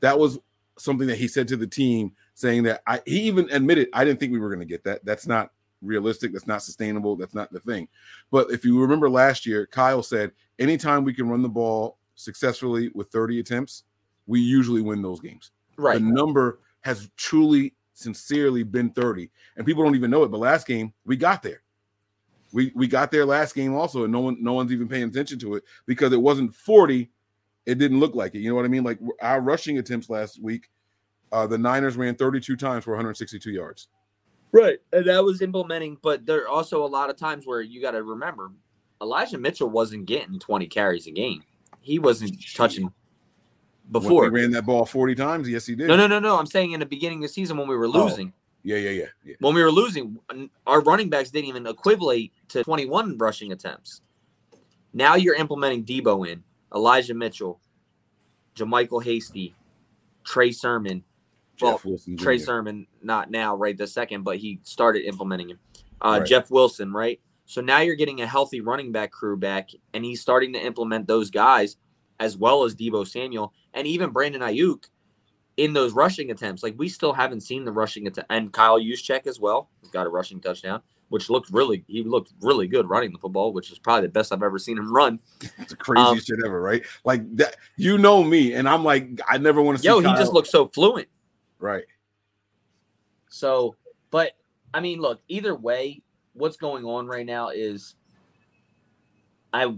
[0.00, 0.38] That was
[0.78, 4.20] something that he said to the team, saying that I he even admitted I didn't
[4.20, 5.04] think we were going to get that.
[5.04, 5.52] That's not
[5.82, 6.32] realistic.
[6.32, 7.16] That's not sustainable.
[7.16, 7.88] That's not the thing.
[8.30, 12.90] But if you remember last year, Kyle said anytime we can run the ball successfully
[12.94, 13.84] with 30 attempts,
[14.26, 15.50] we usually win those games.
[15.76, 15.94] Right.
[15.94, 19.30] The number has truly, sincerely been 30.
[19.56, 20.30] And people don't even know it.
[20.30, 21.62] But last game, we got there.
[22.52, 25.38] We we got there last game also, and no one no one's even paying attention
[25.40, 27.10] to it because it wasn't 40.
[27.66, 28.38] It didn't look like it.
[28.38, 28.84] You know what I mean?
[28.84, 30.70] Like our rushing attempts last week,
[31.32, 33.88] uh, the Niners ran 32 times for 162 yards.
[34.52, 34.78] Right.
[34.92, 37.90] And that was implementing, but there are also a lot of times where you got
[37.90, 38.52] to remember
[39.02, 41.42] Elijah Mitchell wasn't getting 20 carries a game.
[41.80, 42.92] He wasn't touching
[43.90, 45.48] before he ran that ball 40 times.
[45.48, 45.88] Yes, he did.
[45.88, 46.38] No, no, no, no.
[46.38, 47.90] I'm saying in the beginning of the season when we were oh.
[47.90, 48.28] losing.
[48.28, 48.40] Oh.
[48.62, 49.34] Yeah, yeah, yeah, yeah.
[49.38, 50.18] When we were losing,
[50.66, 54.00] our running backs didn't even equivalent to 21 rushing attempts.
[54.92, 56.42] Now you're implementing Debo in,
[56.74, 57.60] Elijah Mitchell,
[58.56, 59.54] JaMycal Hasty,
[60.24, 61.04] Trey Sermon.
[61.60, 65.58] Well, Wilson, Trey Sermon, not now, right this second, but he started implementing him.
[66.04, 66.26] Uh, right.
[66.26, 67.20] Jeff Wilson, right?
[67.46, 71.06] So now you're getting a healthy running back crew back, and he's starting to implement
[71.06, 71.76] those guys
[72.18, 74.84] as well as Debo Samuel and even Brandon Aiyuk
[75.56, 76.62] in those rushing attempts.
[76.62, 80.06] Like we still haven't seen the rushing attempt, and Kyle Juszczyk as well He's got
[80.06, 83.78] a rushing touchdown, which looked really he looked really good running the football, which is
[83.78, 85.18] probably the best I've ever seen him run.
[85.58, 86.84] It's the craziest um, shit ever, right?
[87.04, 89.88] Like that, you know me, and I'm like, I never want to see.
[89.88, 90.12] Yo, Kyle.
[90.12, 91.08] he just looks so fluent,
[91.58, 91.84] right?
[93.28, 93.76] So,
[94.10, 94.32] but
[94.74, 96.02] I mean, look, either way,
[96.34, 97.94] what's going on right now is
[99.52, 99.74] I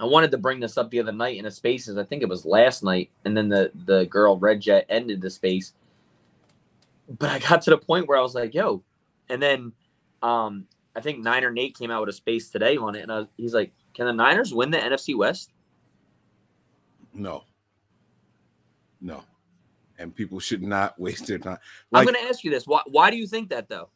[0.00, 1.96] I wanted to bring this up the other night in a spaces.
[1.96, 5.30] I think it was last night, and then the the girl Red Jet ended the
[5.30, 5.74] space.
[7.18, 8.82] But I got to the point where I was like, "Yo,"
[9.28, 9.72] and then
[10.22, 13.54] um, I think Niner Nate came out with a space today on it, and he's
[13.54, 15.50] like, "Can the Niners win the NFC West?"
[17.14, 17.44] No,
[19.00, 19.24] no,
[19.98, 21.58] and people should not waste their time.
[21.90, 22.82] Like, I'm going to ask you this: Why?
[22.86, 23.90] Why do you think that though?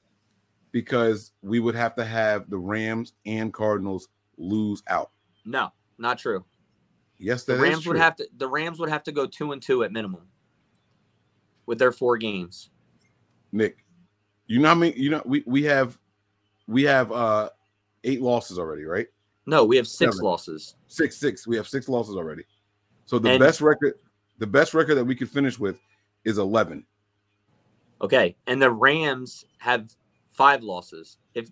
[0.72, 5.10] Because we would have to have the Rams and Cardinals lose out.
[5.44, 6.44] No, not true.
[7.18, 8.28] Yes, the Rams would have to.
[8.36, 10.28] The Rams would have to go two and two at minimum
[11.66, 12.70] with their four games.
[13.52, 13.84] Nick,
[14.46, 14.94] you know I mean?
[14.96, 15.98] You know we we have
[16.66, 17.50] we have uh
[18.04, 19.06] eight losses already, right?
[19.46, 20.24] No, we have six Seven.
[20.24, 20.74] losses.
[20.88, 21.46] Six, six.
[21.46, 22.44] We have six losses already.
[23.04, 23.94] So the and, best record,
[24.38, 25.78] the best record that we could finish with
[26.24, 26.84] is eleven.
[28.02, 29.94] Okay, and the Rams have
[30.30, 31.18] five losses.
[31.34, 31.48] If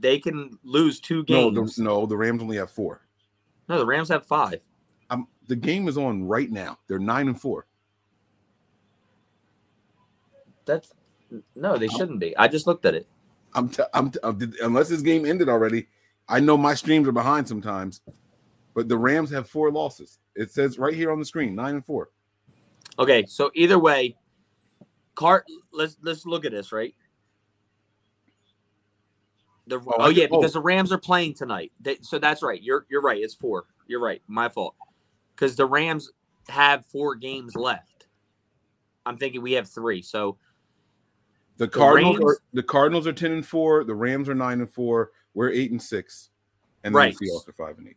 [0.00, 3.02] they can lose two games, no, the, no, the Rams only have four.
[3.68, 4.60] No, the Rams have five.
[5.10, 6.78] Um, the game is on right now.
[6.88, 7.66] They're nine and four.
[10.66, 10.92] That's
[11.54, 12.36] no, they shouldn't be.
[12.36, 13.06] I just looked at it.
[13.54, 15.88] I'm, t- I'm, t- I'm unless this game ended already.
[16.28, 18.02] I know my streams are behind sometimes,
[18.74, 20.18] but the Rams have four losses.
[20.36, 22.10] It says right here on the screen, nine and four.
[22.98, 24.16] Okay, so either way,
[25.14, 25.44] Cart.
[25.72, 26.94] Let's let's look at this right.
[29.66, 30.40] The, Oh, oh, yeah, get- oh.
[30.40, 31.72] because the Rams are playing tonight.
[31.80, 32.62] They, so that's right.
[32.62, 33.20] You're you're right.
[33.20, 33.64] It's four.
[33.86, 34.22] You're right.
[34.26, 34.74] My fault.
[35.34, 36.10] Because the Rams
[36.48, 38.06] have four games left.
[39.06, 40.02] I'm thinking we have three.
[40.02, 40.36] So
[41.58, 43.84] The Cardinals Rams- are the Cardinals are ten and four.
[43.84, 45.10] The Rams are nine and four.
[45.34, 46.30] We're eight and six,
[46.84, 47.16] and Right.
[47.18, 47.96] the Seahawks are five and eight.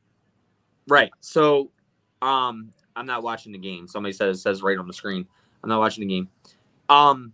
[0.88, 1.12] right.
[1.21, 1.71] So
[2.21, 3.88] um, I'm not watching the game.
[3.88, 5.26] Somebody says says right on the screen.
[5.63, 6.30] I'm not watching the game.
[6.89, 7.34] Um,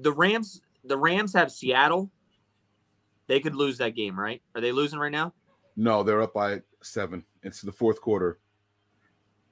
[0.00, 0.62] the Rams.
[0.84, 2.10] The Rams have Seattle.
[3.26, 4.40] They could lose that game, right?
[4.54, 5.32] Are they losing right now?
[5.76, 7.24] No, they're up by seven.
[7.42, 8.38] It's the fourth quarter.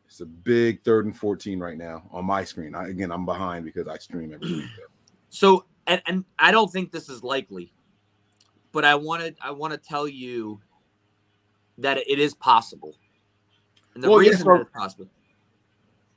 [0.06, 2.74] It's a big third and fourteen right now on my screen.
[2.74, 4.64] I, again, I'm behind because I stream every week.
[5.30, 7.72] So, and, and I don't think this is likely,
[8.72, 10.60] but I wanted I want to tell you
[11.78, 12.94] that it is possible.
[13.94, 14.56] And the Well, reason sir.
[14.58, 15.08] that it's possible,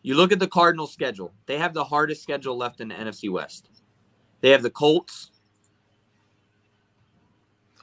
[0.01, 1.33] you look at the Cardinals' schedule.
[1.45, 3.69] They have the hardest schedule left in the NFC West.
[4.41, 5.29] They have the Colts,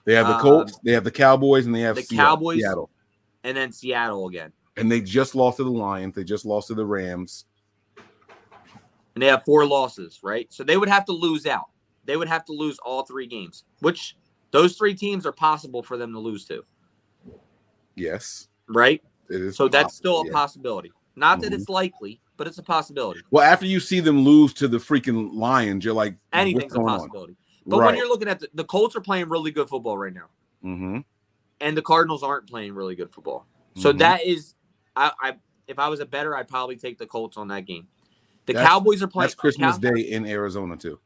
[0.04, 2.60] They have the Um, Colts, they have the Cowboys, and they have the Seattle, Cowboys-
[2.60, 2.90] Seattle.
[3.44, 4.52] and then Seattle again.
[4.78, 6.14] And they just lost to the Lions.
[6.14, 7.44] They just lost to the Rams.
[9.18, 10.46] And they have four losses, right?
[10.52, 11.70] So they would have to lose out.
[12.04, 14.16] They would have to lose all three games, which
[14.52, 16.64] those three teams are possible for them to lose to,
[17.96, 19.02] Yes, right?
[19.28, 19.56] it is.
[19.56, 20.32] So that's still a yeah.
[20.32, 20.92] possibility.
[21.16, 21.56] Not that Mhm.
[21.56, 23.18] it's likely, but it's a possibility.
[23.32, 26.88] Well, after you see them lose to the freaking Lions, you're like, Anything's a going
[26.88, 26.98] on?
[27.00, 27.36] possibility.
[27.66, 27.86] But right.
[27.86, 30.28] when you're looking at the, the Colts are playing really good football right now,
[30.64, 31.00] mm-hmm.
[31.60, 33.46] and the Cardinals aren't playing really good football.
[33.74, 33.98] So Mhm.
[33.98, 34.54] that is,
[34.94, 37.88] I, I if I was a better, I'd probably take the Colts on that game.
[38.48, 39.24] The That's- Cowboys are playing.
[39.26, 40.98] that's Christmas Cow- Day in Arizona too.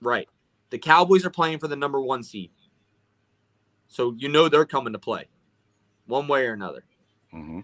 [0.00, 0.28] right?
[0.70, 2.50] The Cowboys are playing for the number one seed,
[3.86, 5.28] so you know they're coming to play,
[6.06, 6.82] one way or another.
[7.32, 7.60] Mm-hmm.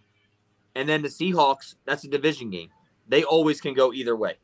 [0.76, 2.68] And then the Seahawks, that's a division game.
[3.08, 4.36] They always can go either way.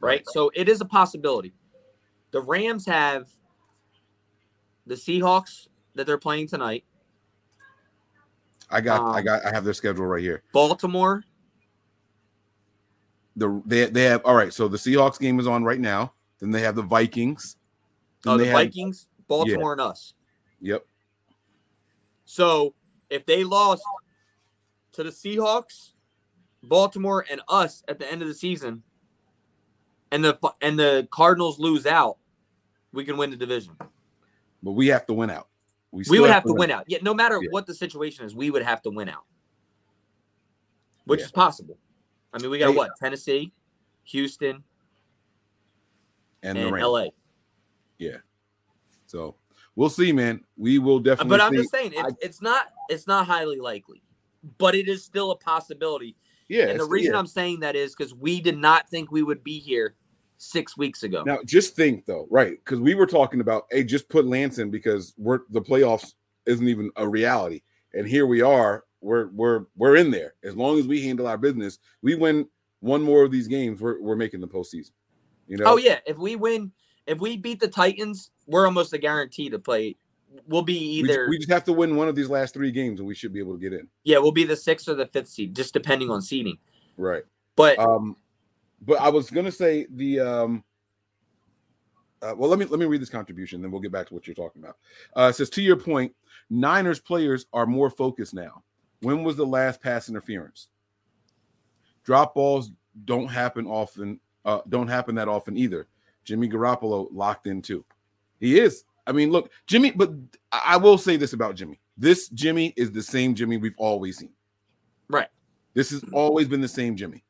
[0.00, 0.20] Right?
[0.20, 0.22] Right.
[0.32, 1.52] So it is a possibility.
[2.30, 3.28] The Rams have
[4.86, 6.84] the Seahawks that they're playing tonight,
[8.70, 10.42] I got, I Um, got, I have their schedule right here.
[10.52, 11.24] Baltimore,
[13.36, 14.52] The they they have all right.
[14.52, 16.12] So the Seahawks game is on right now.
[16.38, 17.56] Then they have the Vikings.
[18.26, 20.14] Oh, the have- Vikings, Baltimore, and us.
[20.60, 20.84] Yep.
[22.24, 22.74] So
[23.10, 23.82] if they lost
[24.92, 25.92] to the Seahawks,
[26.62, 28.82] Baltimore, and us at the end of the season,
[30.10, 32.18] and the and the Cardinals lose out,
[32.92, 33.74] we can win the division.
[34.62, 35.48] But we have to win out.
[35.90, 36.84] we still would have to win out.
[36.86, 37.48] Yeah, no matter Yeah.
[37.50, 39.24] what the situation is, we would have to win out,
[41.04, 41.26] which Yeah.
[41.26, 41.76] is possible.
[42.32, 43.52] I mean, we got Hey, what Tennessee,
[44.04, 44.62] Houston,
[46.42, 46.80] and, and.
[46.80, 47.06] LA.
[49.12, 49.36] So
[49.76, 50.40] we'll see, man.
[50.56, 51.28] We will definitely.
[51.28, 51.58] But I'm see.
[51.58, 54.02] just saying, it's, it's not it's not highly likely,
[54.56, 56.16] but it is still a possibility.
[56.48, 56.68] yeah.
[56.68, 57.18] and the reason yeah.
[57.18, 59.94] I'm saying that is because we did not think we would be here
[60.38, 61.22] six weeks ago.
[61.24, 62.52] Now, just think though, right?
[62.64, 66.14] Because we were talking about, hey, just put Lance in because we're the playoffs
[66.46, 67.60] isn't even a reality,
[67.92, 68.84] and here we are.
[69.02, 71.78] We're we're we're in there as long as we handle our business.
[72.02, 72.46] We win
[72.80, 74.90] one more of these games, we're we're making the postseason.
[75.46, 75.64] You know?
[75.66, 76.72] Oh yeah, if we win,
[77.06, 79.96] if we beat the Titans, we're almost a guarantee to play.
[80.46, 83.00] We'll be We, either we just have to win one of these last three games,
[83.00, 83.86] and we should be able to get in.
[84.04, 86.58] yeah, we'll be the sixth or the fifth seed, just depending on seeding.
[86.96, 87.22] Right.
[87.54, 88.16] But Um,
[88.80, 90.64] but I was gonna say the um.
[92.20, 94.26] Uh, well, let me let me read this contribution, then we'll get back to what
[94.26, 94.76] you're talking about.
[95.16, 96.14] Uh, it says to your point,
[96.50, 98.62] Niners players are more focused now.
[99.02, 100.68] When was the last pass interference?
[102.04, 102.70] Drop balls
[103.04, 104.18] don't happen often.
[104.44, 105.86] Uh, don't happen that often either.
[106.24, 107.84] Jimmy Garoppolo locked in too.
[108.40, 108.84] He is.
[109.06, 109.90] I mean, look, Jimmy.
[109.90, 110.12] But
[110.50, 114.18] I I will say this about Jimmy: this Jimmy is the same Jimmy we've always
[114.18, 114.32] seen.
[115.08, 115.28] right,
[115.74, 117.24] This has always been the same Jimmy.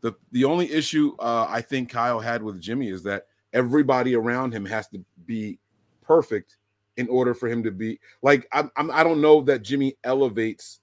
[0.00, 4.52] The the only issue uh, I think Kyle had with Jimmy is that everybody around
[4.52, 5.58] him has to be
[6.02, 6.56] perfect
[6.96, 10.80] in order for him to be like I'm, I'm I don't know that Jimmy elevates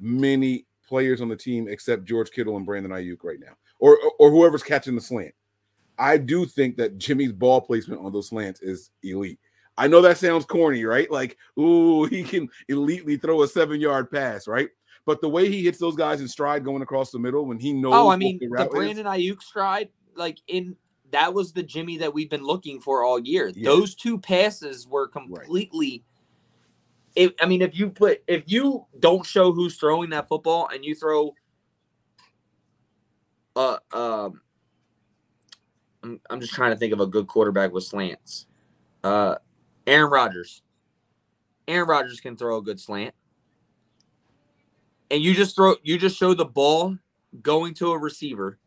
[0.00, 4.30] many players on the team except George Kittle and Brandon Aiyuk right now, or or
[4.30, 5.34] whoever's catching the slant.
[5.98, 9.38] I do think that Jimmy's ball placement on those slants is elite.
[9.76, 11.10] I know that sounds corny, right?
[11.10, 14.68] Like, ooh, he can elitely throw a seven yard pass, right?
[15.06, 17.72] But the way he hits those guys in stride going across the middle when he
[17.72, 17.94] knows.
[17.94, 20.76] Oh, I mean, the the is- Brandon Aiyuk stride, like in
[21.10, 23.48] that was the Jimmy that we've been looking for all year.
[23.48, 23.70] Yeah.
[23.70, 26.04] Those two passes were completely.
[27.16, 30.84] If, I mean, if you put if you don't show who's throwing that football and
[30.84, 31.34] you throw,
[33.56, 34.40] uh, um,
[36.02, 38.46] I'm I'm just trying to think of a good quarterback with slants.
[39.02, 39.36] Uh,
[39.86, 40.62] Aaron Rodgers.
[41.66, 43.14] Aaron Rodgers can throw a good slant.
[45.10, 46.96] And you just throw you just show the ball
[47.42, 48.58] going to a receiver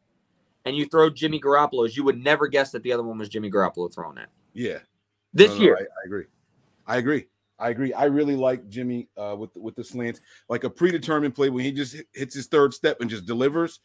[0.65, 3.51] and you throw Jimmy Garoppolo's, you would never guess that the other one was Jimmy
[3.51, 4.29] Garoppolo throwing that.
[4.53, 4.79] Yeah.
[5.33, 5.77] this No, no, year.
[5.77, 6.25] I, I agree.
[6.87, 7.25] I agree.
[7.59, 7.93] I agree.
[7.93, 11.71] I really like Jimmy uh, with with the slants, like a predetermined play when he
[11.71, 13.79] just hits his third step and just delivers.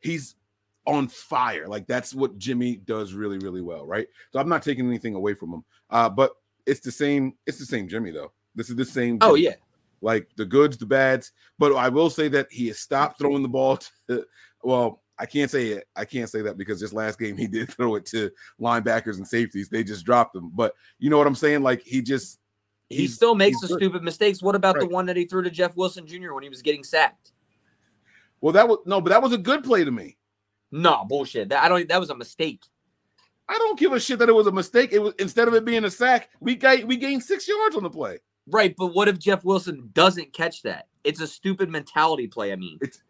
[0.00, 0.36] He's
[0.86, 1.68] on fire.
[1.68, 4.06] Like that's what Jimmy does really, really well, right?
[4.32, 5.64] So I'm not taking anything away from him.
[5.90, 6.32] Uh, but
[6.66, 7.34] it's the same.
[7.46, 8.32] It's the same Jimmy though.
[8.54, 9.18] This is the same.
[9.20, 9.54] Oh yeah.
[10.00, 11.32] like the goods, the bads.
[11.58, 13.78] But I will say that he has stopped throwing the ball.
[14.08, 14.24] To,
[14.62, 15.86] well, I can't say it.
[15.94, 19.28] I can't say that because this last game he did throw it to linebackers and
[19.28, 19.68] safeties.
[19.68, 20.50] They just dropped them.
[20.54, 21.62] But you know what I'm saying?
[21.62, 22.40] Like he just
[22.90, 24.42] He still makes the stupid mistakes.
[24.42, 26.34] What about the one that he threw to Jeff Wilson Jr.
[26.34, 27.32] when he was getting sacked?
[28.40, 30.16] Well, that was no, but that was a good play to me.
[30.72, 31.50] No bullshit.
[31.50, 31.88] That I don't.
[31.88, 32.64] That was a mistake.
[33.48, 34.92] I don't give a shit that it was a mistake.
[34.92, 37.82] It was instead of it being a sack, we got we gained six yards on
[37.82, 38.18] the play.
[38.48, 40.88] Right, but what if Jeff Wilson doesn't catch that?
[41.04, 42.52] It's a stupid mentality play.
[42.52, 43.02] I mean, it's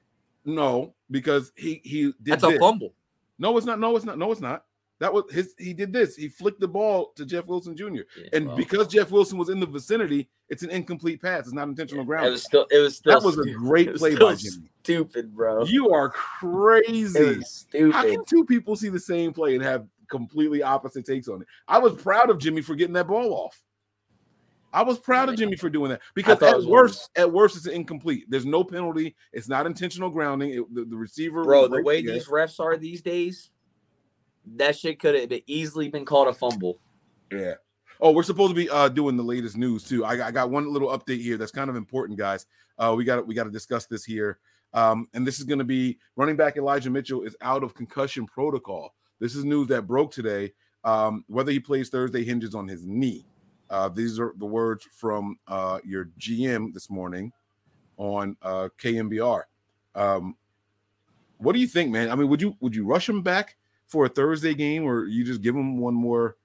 [0.45, 2.59] No, because he he did that's a this.
[2.59, 2.95] fumble.
[3.39, 3.81] No, it's not.
[3.81, 4.19] No, it's not.
[4.19, 4.65] No, it's not.
[5.01, 5.55] That was his.
[5.59, 6.15] He did this.
[6.15, 7.85] He flicked the ball to Jeff Wilson Jr.
[7.85, 8.03] Yeah,
[8.35, 11.41] And well, because Jeff Wilson was in the vicinity, it's an incomplete pass.
[11.47, 12.29] It's not intentional grounding.
[12.29, 14.71] it was still, it was still, That was a great play by Jimmy.
[14.83, 15.65] Stupid, bro.
[15.65, 17.41] You are crazy.
[17.43, 17.93] stupid.
[17.95, 21.49] How can two people see the same play and have completely opposite takes on it?
[21.67, 23.63] I was proud of Jimmy for getting that ball off.
[24.73, 28.27] I was proud of Jimmy for doing that because at worst, at worst, it's incomplete.
[28.29, 29.17] There's no penalty.
[29.33, 30.51] It's not intentional grounding.
[30.51, 33.51] It- the, the receiver, bro, the way these refs are these days,
[34.57, 36.79] that shit could have easily been called a fumble.
[37.31, 37.55] Yeah.
[38.01, 40.05] Oh, we're supposed to be uh doing the latest news too.
[40.05, 42.47] I got, I got one little update here that's kind of important, guys.
[42.79, 44.39] Uh, we got we got to discuss this here.
[44.73, 48.27] Um, and this is going to be running back Elijah Mitchell is out of concussion
[48.27, 48.95] protocol.
[49.19, 50.53] This is news that broke today.
[50.85, 53.27] Um, whether he plays Thursday hinges on his knee.
[53.69, 57.33] Uh, these are the words from uh, your GM this morning
[57.99, 59.43] on uh, KNBR.
[59.95, 60.37] Um,
[61.39, 62.11] what do you think, man?
[62.11, 63.57] I mean, would you would you rush him back
[63.91, 66.37] for a Thursday game, or you just give them one more,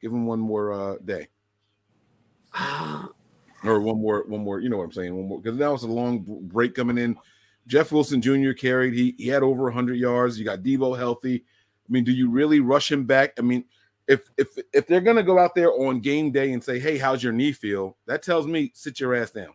[0.00, 1.28] give them one more uh, day,
[3.64, 4.60] or one more, one more?
[4.60, 5.14] You know what I'm saying?
[5.14, 7.16] One more because that was a long break coming in.
[7.66, 8.52] Jeff Wilson Jr.
[8.52, 8.94] carried.
[8.94, 10.38] He he had over 100 yards.
[10.38, 11.36] You got Deebo healthy.
[11.36, 13.34] I mean, do you really rush him back?
[13.38, 13.64] I mean,
[14.06, 17.22] if if if they're gonna go out there on game day and say, "Hey, how's
[17.22, 19.52] your knee feel?" That tells me sit your ass down.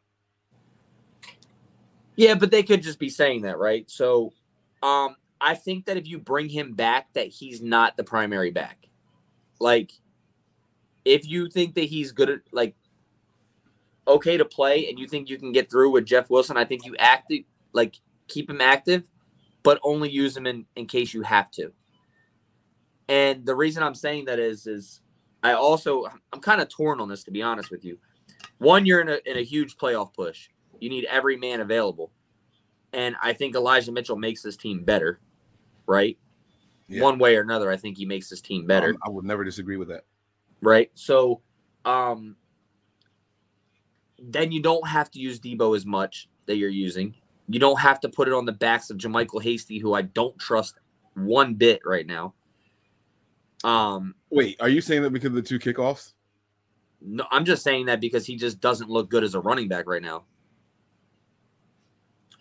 [2.16, 3.90] Yeah, but they could just be saying that, right?
[3.90, 4.32] So,
[4.84, 8.88] um, I think that if you bring him back, that he's not the primary back.
[9.60, 9.92] Like,
[11.04, 12.76] if you think that he's good at like
[14.08, 16.86] okay to play, and you think you can get through with Jeff Wilson, I think
[16.86, 17.42] you active
[17.74, 19.10] like keep him active,
[19.64, 21.74] but only use him in in case you have to.
[23.10, 25.02] And the reason I'm saying that is is
[25.44, 27.98] I also I'm kind of torn on this to be honest with you.
[28.60, 30.48] One, you're in a in a huge playoff push.
[30.80, 32.12] You need every man available.
[32.94, 35.20] And I think Elijah Mitchell makes this team better,
[35.88, 36.18] right?
[36.88, 37.02] Yeah.
[37.02, 39.44] One way or another, I think he makes this team better, Um, I would never
[39.44, 40.06] disagree with that.
[40.62, 40.92] right?
[40.96, 41.42] So,
[41.86, 42.36] um,
[44.20, 47.16] then you don't have to use Deebo as much that you're using.
[47.50, 50.38] You don't have to put it on the backs of JaMycal Hasty, who I don't
[50.40, 50.76] trust
[51.16, 52.34] one bit right now.
[53.64, 56.14] Um, Wait, are you saying that because of the two kickoffs?
[57.02, 59.88] no, I'm just saying that because he just doesn't look good as a running back
[59.88, 60.24] right now.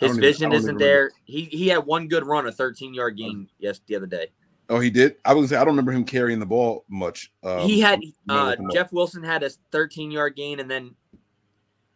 [0.03, 1.11] His don't even- vision isn't there.
[1.25, 4.29] He he had one good run, a 13 yard gain yes the other day.
[4.69, 5.17] Oh, he did.
[5.25, 7.31] I was gonna say I don't remember him carrying the ball much.
[7.43, 8.73] Um, he had uh, him up.
[8.73, 10.95] Jeff Wilson had a 13 yard gain, and then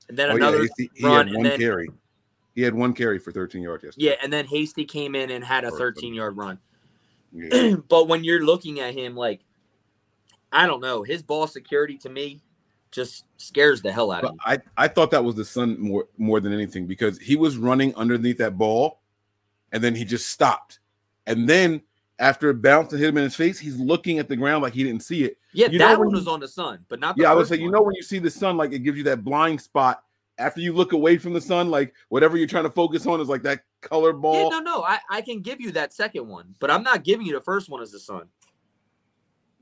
[0.09, 1.89] and then Oh, another yeah, he, he run, had and one then carry.
[2.55, 4.07] He had one carry for 13 yards yesterday.
[4.07, 6.59] yeah, and then Hasty came in and had a 13 yard run.
[7.33, 7.75] Yeah.
[7.89, 9.41] but when you're looking at him, like
[10.53, 12.41] I don't know, his ball security to me
[12.97, 14.39] just scares the hell out of me.
[14.45, 17.95] I, I thought that was the sun more more than anything because he was running
[17.95, 19.01] underneath that ball
[19.71, 20.81] and then he just stopped.
[21.27, 21.83] And then
[22.19, 24.73] after it bounced and hit him in his face, he's looking at the ground like
[24.73, 25.37] he didn't see it.
[25.53, 27.17] Yeah, you that one was on the sun, but not.
[27.17, 28.97] The Yeah, I would say, you know, when you see the sun, like it gives
[28.97, 30.03] you that blind spot
[30.39, 33.29] after you look away from the sun, like whatever you're trying to focus on is
[33.29, 34.35] like that color ball.
[34.35, 37.27] Yeah, no, no, I, I can give you that second one, but I'm not giving
[37.27, 38.29] you the first one as the sun.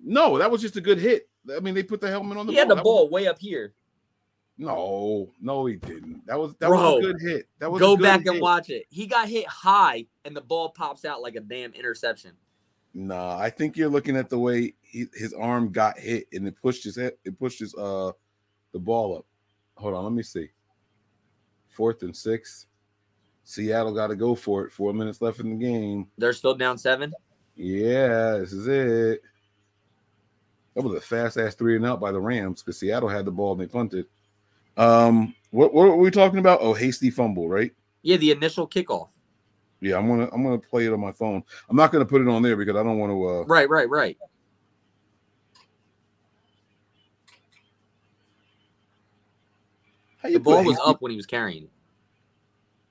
[0.07, 1.29] No, that was just a good hit.
[1.55, 2.61] I mean, they put the helmet on the He ball.
[2.63, 3.75] had the That was- ball way up here.
[4.59, 6.25] no, no, he didn't.
[6.27, 7.49] That was that was a good hit.
[7.59, 8.43] That was a Go good back and hit.
[8.43, 8.87] watch it.
[8.91, 12.33] He got hit high, and the ball pops out like a damn interception.
[12.97, 16.55] Nah, I think you're looking at the way he, his arm got hit and it
[16.63, 18.13] pushed his head, it pushed his uh
[18.73, 19.27] the ball up.
[19.77, 20.51] Hold on, let me see.
[21.69, 22.67] Fourth and six.
[23.43, 24.73] Seattle got to go for it.
[24.73, 26.07] Four minutes left in the game.
[26.17, 27.13] They're still down seven.
[27.57, 29.23] Yeah, this is it.
[30.75, 33.31] That was a fast ass three and out by the Rams because Seattle had the
[33.31, 34.07] ball and they punted.
[34.77, 36.59] Um, what what were we talking about?
[36.61, 37.73] Oh, hasty fumble, right?
[38.03, 39.09] Yeah, the initial kickoff.
[39.81, 41.43] Yeah, I'm gonna I'm gonna play it on my phone.
[41.69, 43.29] I'm not gonna put it on there because I don't want to.
[43.29, 43.45] Uh...
[43.45, 44.19] Right, right, right.
[50.23, 50.91] the ball was hasty?
[50.91, 51.69] up when he was carrying.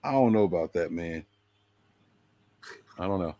[0.04, 1.26] I don't know about that, man.
[3.00, 3.36] I don't know.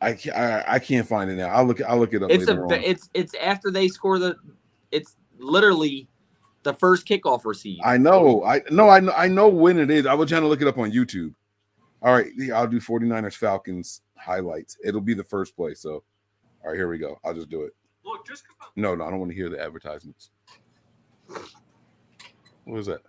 [0.00, 1.48] I can't, I, I can't find it now.
[1.48, 1.80] I'll look.
[1.82, 2.84] I'll look it up It's later a on.
[2.84, 4.36] it's it's after they score the
[4.92, 6.08] it's literally
[6.64, 7.78] the first kickoff receive.
[7.84, 8.44] I know.
[8.44, 8.88] I no.
[8.88, 9.12] I know.
[9.12, 10.04] I know when it is.
[10.06, 11.34] I was trying to look it up on YouTube.
[12.02, 14.76] All right, yeah, I'll do 49ers Falcons highlights.
[14.84, 15.72] It'll be the first play.
[15.74, 16.04] So,
[16.62, 17.18] all right, here we go.
[17.24, 17.72] I'll just do it.
[18.04, 20.30] Look, just 'cause No, no, I don't want to hear the advertisements.
[22.64, 23.00] What is that?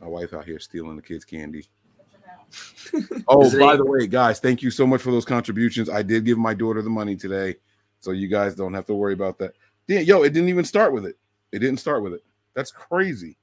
[0.00, 1.66] My wife out here stealing the kids' candy.
[3.28, 5.88] oh, Is by a- the way, guys, thank you so much for those contributions.
[5.88, 7.56] I did give my daughter the money today,
[8.00, 9.54] so you guys don't have to worry about that.
[9.88, 11.16] Yeah, yo, it didn't even start with it.
[11.52, 12.24] It didn't start with it.
[12.54, 13.36] That's crazy.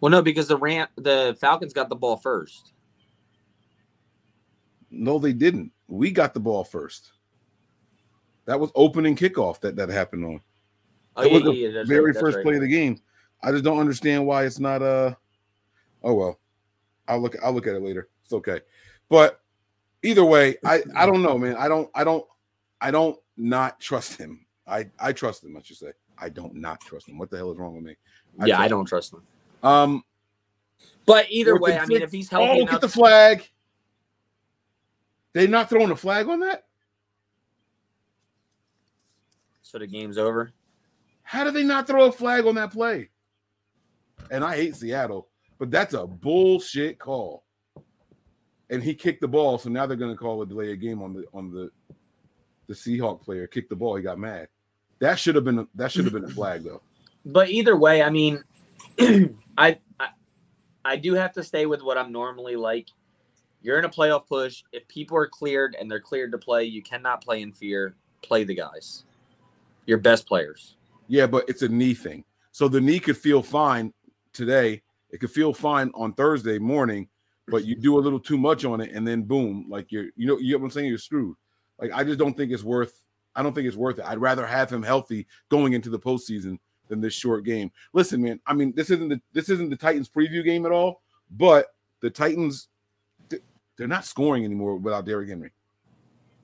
[0.00, 2.72] well, no, because the Ram the Falcons got the ball first.
[4.90, 5.72] No, they didn't.
[5.86, 7.12] We got the ball first.
[8.46, 10.40] That was opening kickoff that that happened on.
[11.16, 12.44] Oh That yeah, was the yeah, very right, first right.
[12.44, 12.98] play of the game.
[13.42, 15.14] I just don't understand why it's not uh
[16.02, 16.38] oh well.
[17.08, 18.08] I'll look I'll look at it later.
[18.22, 18.60] It's okay.
[19.08, 19.40] But
[20.02, 21.56] either way, I I don't know, man.
[21.56, 22.24] I don't I don't
[22.80, 24.46] I don't not trust him.
[24.66, 25.92] I I trust him, I should say.
[26.18, 27.18] I don't not trust him.
[27.18, 27.96] What the hell is wrong with me?
[28.44, 29.22] yeah, I don't trust him.
[29.62, 29.68] him.
[29.68, 30.04] Um
[31.06, 33.48] But either way, I mean, if he's oh, healthy look enough, at the flag.
[35.34, 36.64] They not throwing a flag on that?
[39.68, 40.50] so the game's over.
[41.22, 43.10] How did they not throw a flag on that play?
[44.30, 45.27] And I hate Seattle,
[45.58, 47.44] but that's a bullshit call.
[48.70, 51.02] And he kicked the ball, so now they're going to call a delay a game
[51.02, 51.70] on the on the
[52.66, 53.46] the Seahawk player.
[53.46, 54.48] Kicked the ball, he got mad.
[54.98, 56.82] That should have been a, that should have been a flag though.
[57.24, 58.42] But either way, I mean,
[59.58, 60.08] I, I
[60.84, 62.88] I do have to stay with what I'm normally like.
[63.60, 64.62] You're in a playoff push.
[64.72, 67.96] If people are cleared and they're cleared to play, you cannot play in fear.
[68.22, 69.04] Play the guys,
[69.84, 70.76] your best players.
[71.06, 72.24] Yeah, but it's a knee thing.
[72.52, 73.92] So the knee could feel fine
[74.32, 74.82] today.
[75.10, 77.08] It could feel fine on Thursday morning,
[77.48, 80.26] but you do a little too much on it, and then boom, like you're, you
[80.26, 80.88] know, you know what I'm saying?
[80.88, 81.36] You're screwed.
[81.80, 83.04] Like I just don't think it's worth.
[83.34, 84.04] I don't think it's worth it.
[84.04, 87.70] I'd rather have him healthy going into the postseason than this short game.
[87.92, 88.40] Listen, man.
[88.46, 92.10] I mean, this isn't the this isn't the Titans preview game at all, but the
[92.10, 92.68] Titans
[93.78, 95.52] they're not scoring anymore without Derrick Henry.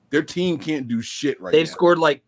[0.09, 1.73] Their team can't do shit right They've now.
[1.73, 2.23] scored like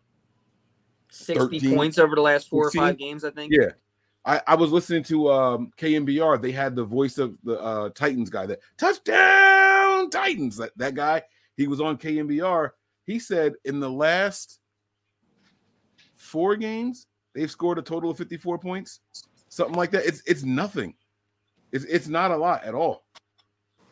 [1.10, 3.52] 60 13, points over the last four or five games, I think.
[3.52, 3.70] Yeah.
[4.28, 6.40] I, I was listening to um KNBR.
[6.40, 10.58] They had the voice of the uh Titans guy that touchdown Titans.
[10.58, 11.22] That, that guy,
[11.56, 12.70] he was on KNBR.
[13.04, 14.60] He said in the last
[16.14, 19.00] four games, they've scored a total of 54 points,
[19.48, 20.04] something like that.
[20.04, 20.94] It's it's nothing.
[21.72, 23.06] It's it's not a lot at all.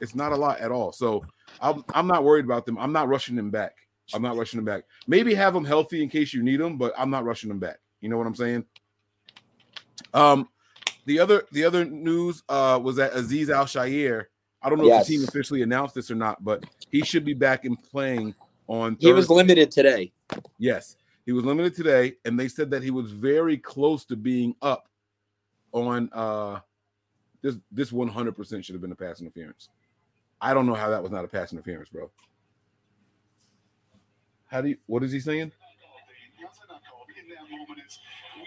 [0.02, 0.92] It's not a lot at all.
[0.92, 1.24] So
[1.62, 2.76] I'm I'm not worried about them.
[2.76, 3.74] I'm not rushing them back.
[4.12, 4.84] I'm not rushing them back.
[5.08, 7.78] Maybe have them healthy in case you need them, but I'm not rushing them back.
[8.02, 8.66] You know what I'm saying?
[10.14, 10.48] Um,
[11.04, 14.26] the other the other news uh was that Azeez Al-Shaair.
[14.62, 15.06] I don't know if Yes.
[15.06, 18.34] the team officially announced this or not, but he should be back and playing
[18.66, 18.96] on.
[18.98, 20.12] He was limited today.
[20.58, 24.56] Yes, he was limited today, and they said that he was very close to being
[24.62, 24.88] up
[25.72, 26.58] on uh
[27.42, 27.56] this.
[27.70, 29.68] This one hundred percent should have been a pass interference.
[30.40, 32.10] I don't know how that was not a pass interference, bro.
[34.46, 34.76] How do you?
[34.86, 35.52] What is he saying?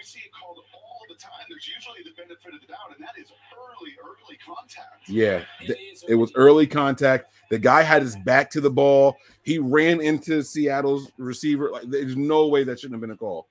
[0.00, 1.44] moment is we see it called all the time.
[1.48, 5.08] There's usually the benefit of the doubt, and that is early, early contact.
[5.08, 7.32] Yeah, th- it was early contact.
[7.50, 9.16] The guy had his back to the ball.
[9.42, 11.70] He ran into Seattle's receiver.
[11.70, 13.48] Like, there's no way that shouldn't have been a call.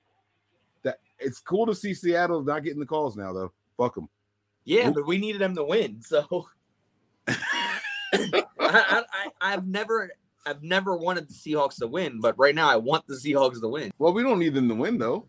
[0.82, 3.52] That it's cool to see Seattle not getting the calls now, though.
[3.76, 4.08] Fuck them.
[4.64, 4.94] Yeah, Oop.
[4.94, 6.02] but we needed them to win.
[6.02, 6.46] So
[7.28, 10.10] I, I, I, I've never
[10.46, 13.68] I've never wanted the Seahawks to win, but right now I want the Seahawks to
[13.68, 13.90] win.
[13.98, 15.28] Well, we don't need them to win, though.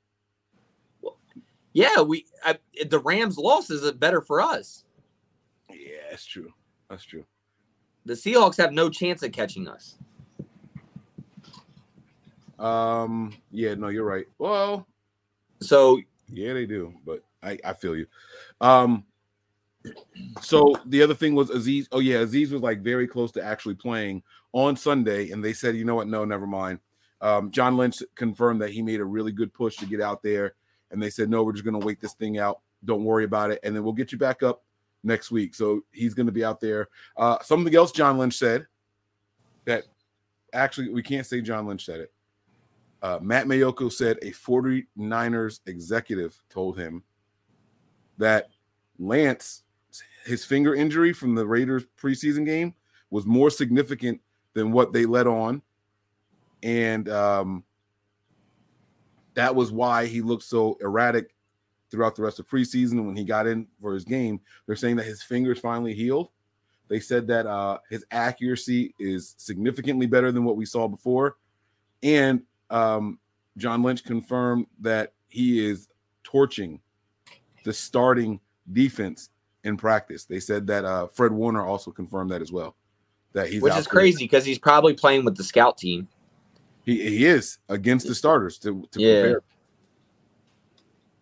[1.74, 2.58] Yeah, we I,
[2.90, 4.84] the Rams' loss is better for us.
[5.70, 6.52] Yeah, that's true.
[6.90, 7.26] That's true.
[8.06, 9.98] The Seahawks have no chance at catching us.
[12.60, 14.28] Um, yeah, no, you're right.
[14.38, 14.86] Well,
[15.62, 18.08] So yeah, they do, but I, I feel you.
[18.60, 19.06] Um,
[20.42, 21.88] so the other thing was Azeez.
[21.92, 24.22] Oh yeah, Azeez was like very close to actually playing
[24.54, 26.08] on Sunday, and they said, you know what?
[26.08, 26.80] No, never mind.
[27.22, 30.56] Um, John Lynch confirmed that he made a really good push to get out there,
[30.92, 32.60] and they said, no, we're just gonna wait this thing out.
[32.86, 34.64] Don't worry about it, and then we'll get you back up
[35.04, 35.56] next week.
[35.56, 36.90] So he's gonna be out there.
[37.18, 38.66] Uh, something else John Lynch said
[39.66, 39.84] that
[40.54, 42.12] actually we can't say John Lynch said it.
[43.02, 47.04] Uh, Matt Maiocco said a 49ers executive told him
[48.18, 48.50] that
[49.00, 49.64] Lance,
[50.26, 52.76] his finger injury from the Raiders preseason game,
[53.10, 54.22] was more significant
[54.54, 55.64] than what they let on.
[56.62, 57.64] And um,
[59.34, 61.34] that was why he looked so erratic
[61.90, 63.06] throughout the rest of preseason.
[63.06, 66.30] When he got in for his game, they're saying that his fingers finally healed.
[66.88, 71.38] They said that uh, his accuracy is significantly better than what we saw before,
[72.04, 73.20] and um,
[73.58, 75.88] John Lynch confirmed that he is
[76.24, 76.82] torching
[77.64, 78.40] the starting
[78.72, 79.30] defense
[79.64, 80.26] in practice.
[80.26, 82.76] They said that uh, Fred Warner also confirmed that as well.
[83.34, 86.08] That he's which is crazy because he's probably playing with the scout team.
[86.84, 89.22] He, he is against the starters to, to Yeah.
[89.22, 89.42] prepare.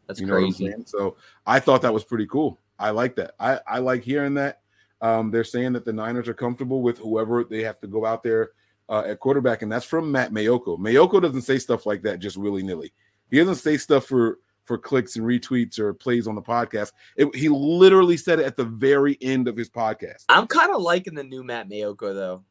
[0.07, 0.73] That's You know crazy.
[0.85, 2.57] So I thought that was pretty cool.
[2.79, 3.35] I like that.
[3.39, 4.61] I, I like hearing that.
[5.01, 8.23] Um, they're saying that the Niners are comfortable with whoever they have to go out
[8.23, 8.51] there
[8.89, 10.77] uh, at quarterback, and that's from Matt Maiocco.
[10.77, 12.91] Maiocco doesn't say stuff like that just willy nilly.
[13.29, 16.91] He doesn't say stuff for for clicks and retweets or plays on the podcast.
[17.15, 20.25] It, he literally said it at the very end of his podcast.
[20.29, 22.43] I'm kind of liking the new Matt Maiocco though,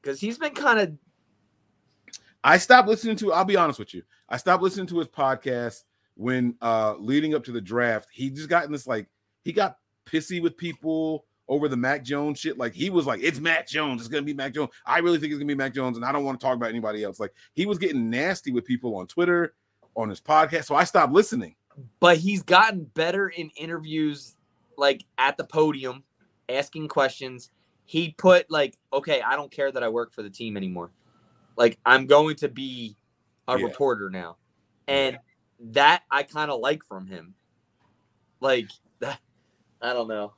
[0.00, 0.92] because he's been kind of
[2.46, 3.32] I stopped listening to.
[3.32, 4.02] I'll be honest with you.
[4.28, 5.82] I stopped listening to his podcast
[6.14, 8.08] when uh leading up to the draft.
[8.12, 9.08] He just got in this like
[9.42, 12.56] he got pissy with people over the Mac Jones shit.
[12.56, 14.00] Like he was like, "It's Mac Jones.
[14.00, 14.70] It's gonna be Mac Jones.
[14.86, 16.70] I really think it's gonna be Mac Jones, and I don't want to talk about
[16.70, 19.54] anybody else." Like he was getting nasty with people on Twitter,
[19.96, 20.64] on his podcast.
[20.66, 21.56] So I stopped listening.
[22.00, 24.34] but he's gotten better in interviews
[24.78, 26.04] like at the podium
[26.48, 27.50] asking questions
[27.84, 30.90] he put like okay i don't care that i work for the team anymore
[31.56, 32.96] like i'm going to be
[33.48, 33.64] a Yeah.
[33.66, 34.36] reporter now
[34.88, 35.18] and
[35.60, 37.34] that i kind of like from him
[38.40, 38.68] like
[39.00, 39.20] that
[39.80, 40.34] i don't know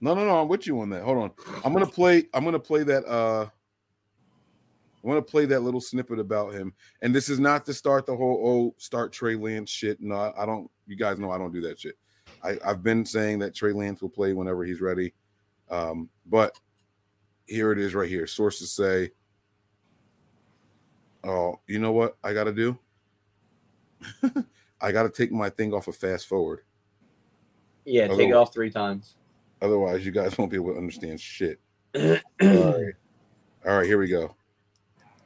[0.00, 0.40] No, no, no.
[0.42, 1.02] I'm with you on that.
[1.04, 1.30] Hold on.
[1.64, 2.24] I'm gonna play.
[2.34, 3.04] I'm gonna play that.
[3.06, 6.72] Uh, I want to play that little snippet about him.
[7.02, 10.00] And this is not to start the whole oh start Trey Lance shit.
[10.00, 10.68] No, I- I don't.
[10.88, 11.94] You guys know I don't do that shit.
[12.42, 15.14] I, I've been saying that Trey Lance will play whenever he's ready.
[15.70, 16.58] Um, but
[17.46, 18.26] here it is right here.
[18.26, 19.10] Sources say,
[21.24, 22.78] "Oh, you know what I got to do?
[24.80, 26.60] I got to take my thing off of fast forward.
[27.84, 29.16] yeah take it off three times
[29.60, 31.60] Otherwise, you guys won't be able to understand shit."
[31.94, 32.94] All right.
[33.64, 34.34] All right, here we go.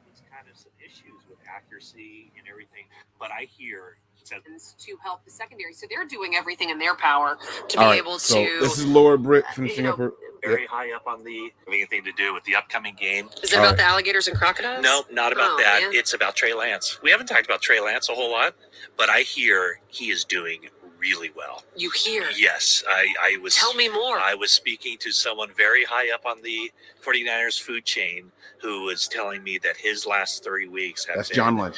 [0.05, 2.85] There's kind of some issues with accuracy and everything,
[3.19, 5.73] but I hear it says to help the secondary.
[5.73, 7.37] So they're doing everything in their power
[7.69, 8.57] to All be right, able so to.
[8.61, 10.13] this is Laura Britt uh, finishing you up
[10.43, 13.27] very high up on the anything to do with the upcoming game.
[13.43, 13.77] is it all about right.
[13.77, 14.83] the alligators and crocodiles?
[14.83, 15.81] No, not about Oh, that.
[15.81, 15.91] man.
[15.93, 16.99] It's about Trey Lance.
[17.01, 18.53] We haven't talked about Trey Lance a whole lot,
[18.97, 20.69] but I hear he is doing
[21.07, 21.63] really well.
[21.75, 22.25] You hear?
[22.35, 23.55] Yes, I, I was.
[23.55, 24.19] Tell me more.
[24.19, 26.71] I was speaking to someone very high up on the
[27.05, 28.31] 49ers food chain
[28.61, 31.77] who was telling me that his last three weeks have That's been John Lynch.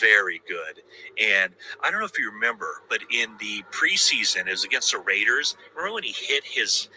[0.00, 0.82] very good.
[1.20, 1.52] And
[1.82, 5.56] I don't know if you remember, but in the preseason, it was against the Raiders.
[5.74, 6.88] Remember when he hit his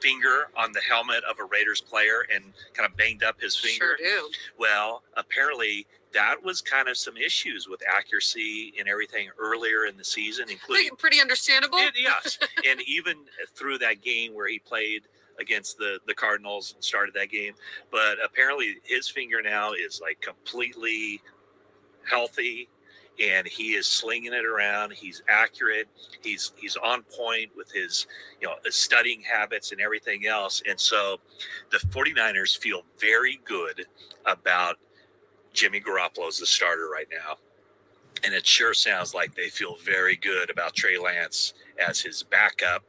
[0.00, 3.96] finger on the helmet of a Raiders player and kind of banged up his finger?
[3.98, 4.30] Sure do.
[4.58, 10.04] Well, apparently that was kind of some issues with accuracy and everything earlier in the
[10.04, 11.78] season, including Pretty, pretty understandable.
[11.78, 12.38] and, yes,
[12.68, 15.02] and even uh, through that game where he played
[15.38, 17.52] against the the Cardinals and started that game,
[17.90, 21.20] but apparently his finger now is like completely
[22.08, 22.68] healthy,
[23.22, 24.94] and he is slinging it around.
[24.94, 25.88] He's accurate.
[26.22, 28.06] He's he's on point with his
[28.40, 30.62] you know his studying habits and everything else.
[30.66, 31.18] And so
[31.70, 33.84] the 49ers feel very good
[34.24, 34.76] about
[35.56, 37.36] Jimmy Garoppolo as the starter right now.
[38.24, 41.54] And it sure sounds like they feel very good about Trey Lance
[41.84, 42.84] as his backup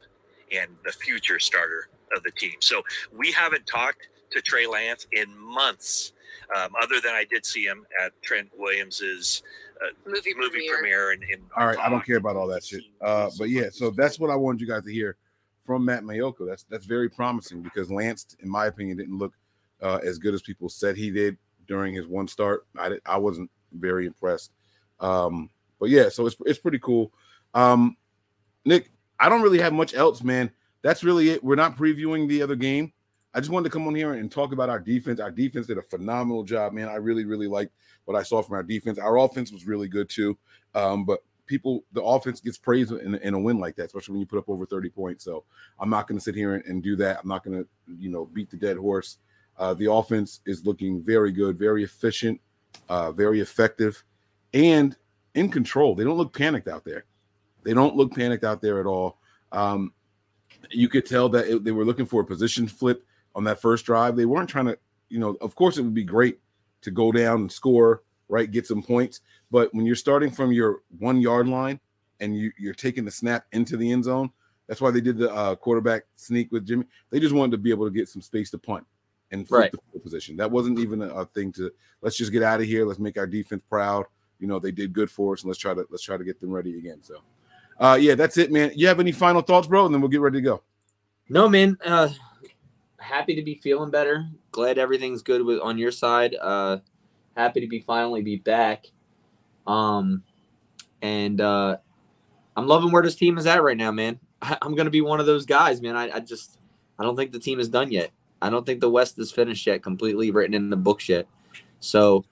[0.52, 2.54] and the future starter of the team.
[2.60, 6.12] So we haven't talked to Trey Lance in months,
[6.56, 9.42] um, other than I did see him at Trent Williams's
[9.82, 10.78] uh, Movie, movie premiere.
[10.78, 11.10] premiere.
[11.12, 12.82] and, and All right, I don't care about all that shit.
[13.00, 15.16] Uh, but yeah, so that's what I wanted you guys to hear
[15.64, 16.48] from Matt Maiocco.
[16.48, 19.34] That's that's very promising because Lance, in my opinion, didn't look
[19.80, 21.36] uh, as good as people said he did
[21.68, 22.66] during his one start.
[22.76, 24.52] I I wasn't very impressed.
[25.00, 27.12] Um, but yeah, so it's it's pretty cool.
[27.54, 27.96] Um,
[28.64, 28.90] Nick,
[29.20, 30.50] I don't really have much else, man.
[30.82, 31.42] That's really it.
[31.44, 32.92] We're not previewing the other game.
[33.34, 35.20] I just wanted to come on here and talk about our defense.
[35.20, 36.88] Our defense did a phenomenal job, man.
[36.88, 37.72] I really, really liked
[38.04, 38.98] what I saw from our defense.
[38.98, 40.36] Our offense was really good too.
[40.74, 44.20] Um, but people, the offense gets praised in, in a win like that, especially when
[44.20, 45.24] you put up over 30 points.
[45.24, 45.44] So
[45.78, 47.20] I'm not going to sit here and, and do that.
[47.22, 49.18] I'm not going to, you know, beat the dead horse.
[49.58, 52.40] Uh, the offense is looking very good, very efficient,
[52.88, 54.04] uh, very effective,
[54.54, 54.96] and
[55.34, 55.94] in control.
[55.94, 57.04] They don't look panicked out there.
[57.64, 59.18] They don't look panicked out there at all.
[59.52, 59.92] Um,
[60.70, 63.04] you could tell that it, they were looking for a position flip
[63.34, 64.16] on that first drive.
[64.16, 64.78] They weren't trying to,
[65.08, 66.38] you know, of course it would be great
[66.82, 69.20] to go down and score, right, get some points.
[69.50, 71.80] But when you're starting from your one yard line
[72.20, 74.30] and you, you're taking the snap into the end zone,
[74.66, 76.84] that's why they did the uh, quarterback sneak with Jimmy.
[77.10, 78.86] They just wanted to be able to get some space to punt
[79.30, 79.72] and Right.
[79.92, 80.36] the position.
[80.36, 81.70] That wasn't even a, a thing to
[82.02, 82.84] let's just get out of here.
[82.86, 84.06] Let's make our defense proud.
[84.38, 86.40] you know they did good for us, and let's try to let's try to get
[86.40, 86.98] them ready again.
[87.02, 87.20] So,
[87.80, 88.70] uh, yeah, that's it, man.
[88.74, 89.84] You have any final thoughts, bro?
[89.86, 90.62] And then we'll get ready to go.
[91.28, 91.76] No, man.
[91.84, 92.08] Uh,
[92.98, 94.26] happy to be feeling better.
[94.52, 96.34] Glad everything's good with on your side.
[96.40, 96.78] Uh,
[97.36, 98.86] happy to be finally be back.
[99.66, 100.22] Um,
[101.02, 101.76] and uh,
[102.56, 104.18] I'm loving where this team is at right now, man.
[104.40, 105.96] I, I'm gonna be one of those guys, man.
[105.96, 106.58] I, I just
[106.98, 108.10] I don't think the team is done yet.
[108.40, 111.26] I don't think the West is finished yet, completely written in the books yet.
[111.80, 112.24] So,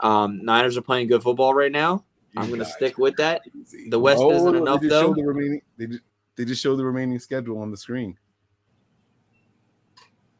[0.00, 2.04] um, Niners are playing good football right now.
[2.36, 3.42] I'm gonna stick with that.
[3.42, 3.90] crazy.
[3.90, 5.14] The West Oh, isn't they enough, just though.
[5.14, 6.02] The remaining, they just,
[6.36, 8.16] they just showed the remaining schedule on the screen.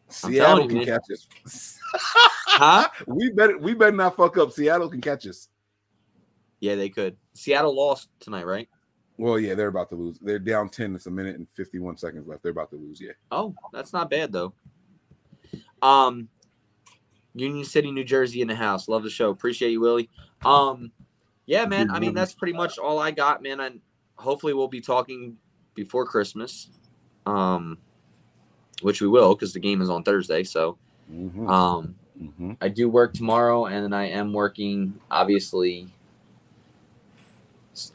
[0.09, 1.27] Seattle telling can you, catch us.
[2.55, 2.87] Huh?
[3.07, 4.53] we better we better not fuck up.
[4.53, 5.49] Seattle can catch us.
[6.61, 7.17] Yeah, they could.
[7.33, 8.69] Seattle lost tonight, right?
[9.17, 10.19] Well, yeah, they're about to lose.
[10.21, 10.95] They're down 10.
[10.95, 12.43] It's a minute and 51 seconds left.
[12.43, 13.13] They're about to lose, yeah.
[13.31, 14.53] Oh, that's not bad though.
[15.83, 16.29] Um,
[17.35, 18.89] Union City, New Jersey, in the house.
[18.89, 19.31] Love the show.
[19.31, 20.09] Appreciate you, Willie.
[20.45, 20.93] Um,
[21.47, 21.91] yeah, man.
[21.91, 23.61] I mean, that's pretty much all I got, man.
[23.61, 23.81] And
[24.17, 25.37] hopefully, we'll be talking
[25.75, 26.69] before Christmas,
[27.27, 27.79] um,
[28.83, 30.45] which we will because the game is on Thursday.
[30.45, 30.79] So,
[31.11, 32.57] Mhm, um, mhm.
[32.61, 35.01] I do work tomorrow, and then I am working.
[35.11, 35.89] Obviously,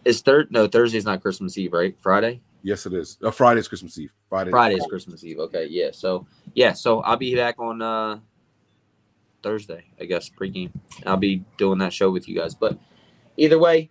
[0.03, 0.51] is third?
[0.51, 1.95] No, Thursday's not Christmas Eve, right?
[1.99, 2.41] Friday.
[2.63, 3.17] Yes, it is.
[3.23, 4.13] Uh, Friday's Christmas Eve.
[4.29, 4.51] Friday.
[4.51, 5.39] Friday's Christmas Eve.
[5.39, 5.89] Okay, yeah.
[5.91, 8.19] So yeah, so I'll be back on uh
[9.43, 10.71] Thursday, I guess, pregame.
[11.05, 12.55] I'll be doing that show with you guys.
[12.55, 12.77] But
[13.37, 13.89] either way,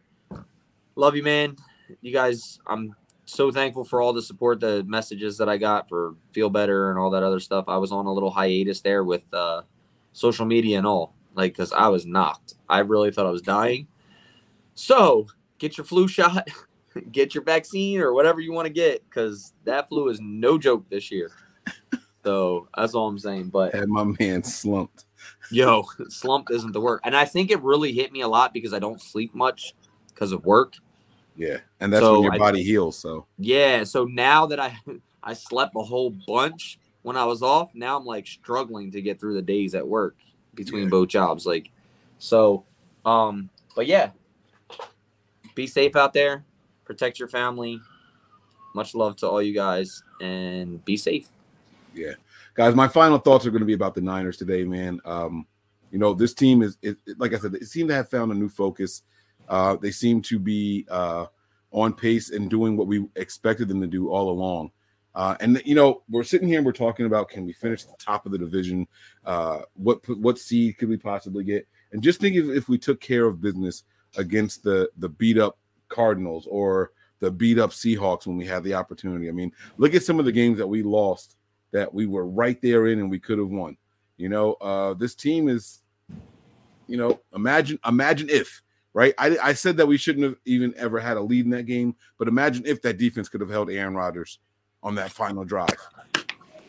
[0.95, 1.57] love you, man.
[2.01, 2.95] You guys, I'm
[3.25, 6.99] so thankful for all the support, the messages that I got for feel better and
[6.99, 7.65] all that other stuff.
[7.69, 9.63] I was on a little hiatus there with uh
[10.13, 12.55] social media and all, like because I was knocked.
[12.69, 13.87] I really thought I was dying.
[14.75, 15.27] So
[15.59, 16.49] get your flu shot.
[17.01, 20.89] get your vaccine or whatever you want to get because that flu is no joke
[20.91, 21.31] this year.
[22.25, 23.51] So that's all I'm saying.
[23.51, 25.05] But Had my man slumped.
[25.51, 27.01] yo, slump isn't the word.
[27.05, 29.75] And I think it really hit me a lot because I don't sleep much
[30.09, 30.75] because of work.
[31.37, 31.59] Yeah.
[31.81, 32.99] And that's So when your I- body heals.
[32.99, 33.85] So Yeah.
[33.85, 34.77] So now that I
[35.23, 39.21] I slept a whole bunch when I was off, now I'm like struggling to get
[39.21, 40.17] through the days at work
[40.55, 40.89] between Yeah.
[40.91, 41.47] both jobs.
[41.47, 41.71] Like
[42.19, 42.65] so
[43.05, 44.11] um but yeah.
[45.55, 46.45] Be safe out there.
[46.87, 47.81] Protect your family.
[48.75, 51.29] Much love to all you guys and be safe.
[51.95, 52.13] yeah.
[52.55, 54.99] Guys, my final thoughts are going to be about the Niners today, man.
[55.05, 55.47] Um,
[55.91, 58.35] you know, this team is it, like I said, it seem to have found a
[58.35, 59.03] new focus.
[59.49, 61.27] Uh, they seem to be uh,
[61.71, 64.71] on pace and doing what we expected them to do all along.
[65.15, 67.95] Uh, and you know, we're sitting here and we're talking about can we finish the
[67.99, 68.87] top of the division?
[69.25, 71.67] Uh, what what seed could we possibly get?
[71.93, 73.85] And just think if, if we took care of business
[74.17, 75.59] against the the beat up
[75.89, 79.29] Cardinals or the beat up Seahawks when we had the opportunity.
[79.29, 81.37] I mean, look at some of the games that we lost
[81.73, 83.77] that we were right there in and we could have won.
[84.17, 85.83] You know, uh, this team is,
[86.87, 88.63] you know, imagine imagine if
[88.95, 89.15] right.
[89.19, 91.95] I, I said that we shouldn't have even ever had a lead in that game,
[92.19, 94.39] but imagine if that defense could have held Aaron Rodgers
[94.83, 95.77] on that final drive.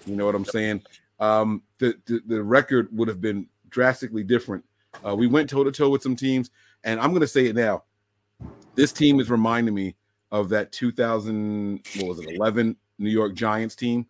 [0.06, 0.84] You know what I'm saying?
[1.20, 4.64] Um, the, the the record would have been drastically different.
[5.06, 6.50] Uh, we went toe to toe with some teams,
[6.84, 7.84] and I'm going to say it now.
[8.78, 9.96] This team is reminding me
[10.32, 14.06] of that 2000 what was it 11 New York Giants team,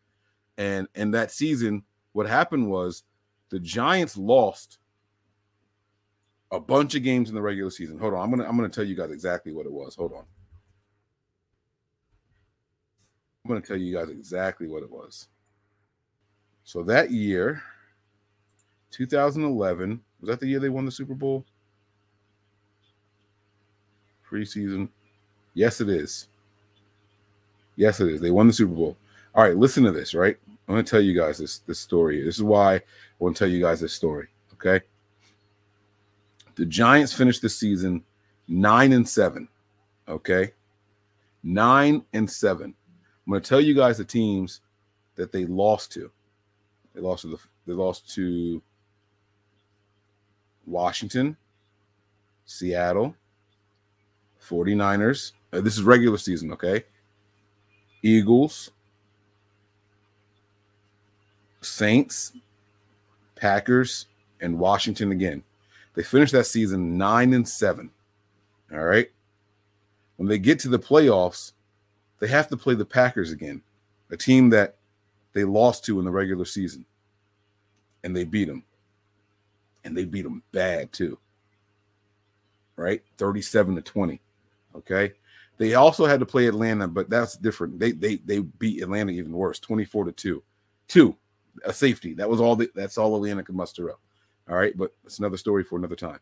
[0.57, 3.03] and in that season, what happened was
[3.49, 4.77] the Giants lost
[6.51, 7.97] a bunch of games in the regular season.
[7.97, 9.95] Hold on, I'm gonna I'm gonna tell you guys exactly what it was.
[9.95, 10.25] Hold on.
[13.49, 15.29] I'm to tell you guys exactly what it was.
[16.65, 17.63] So that year,
[18.91, 21.45] 2011, was that the year they won the Super Bowl?
[24.29, 24.89] Preseason.
[25.53, 26.27] Yes, it is.
[27.75, 28.21] Yes, it is.
[28.21, 28.97] They won the Super Bowl.
[29.35, 30.37] All right, listen to this, right?
[30.67, 32.23] I'm going to tell you guys this this story.
[32.23, 32.81] This is why I
[33.19, 34.83] want to tell you guys this story, okay?
[36.55, 38.03] The Giants finished the season
[38.47, 39.47] 9 and 7,
[40.09, 40.53] okay?
[41.43, 42.65] 9 and 7.
[42.65, 44.61] I'm going to tell you guys the teams
[45.15, 46.11] that they lost to.
[46.95, 48.61] They lost to the they lost to
[50.65, 51.37] Washington,
[52.45, 53.15] Seattle,
[54.47, 55.33] 49ers.
[55.53, 56.83] Uh, this is regular season, okay?
[58.03, 58.71] Eagles,
[61.61, 62.33] Saints,
[63.35, 64.07] Packers,
[64.41, 65.43] and Washington again.
[65.95, 67.89] They finished that season 9 and 7.
[68.71, 69.09] All right?
[70.17, 71.53] When they get to the playoffs,
[72.19, 73.61] they have to play the Packers again,
[74.11, 74.75] a team that
[75.33, 76.85] they lost to in the regular season.
[78.03, 78.63] And they beat them.
[79.83, 81.17] And they beat them bad too.
[82.75, 83.03] Right?
[83.17, 84.21] 37 to 20.
[84.77, 85.13] Okay.
[85.57, 87.79] They also had to play Atlanta, but that's different.
[87.79, 90.43] They they they beat Atlanta even worse, 24 to 2.
[90.87, 91.15] Two,
[91.65, 92.13] a safety.
[92.13, 93.99] That was all the, that's all Atlanta could muster up.
[94.49, 96.19] All right, but it's another story for another time.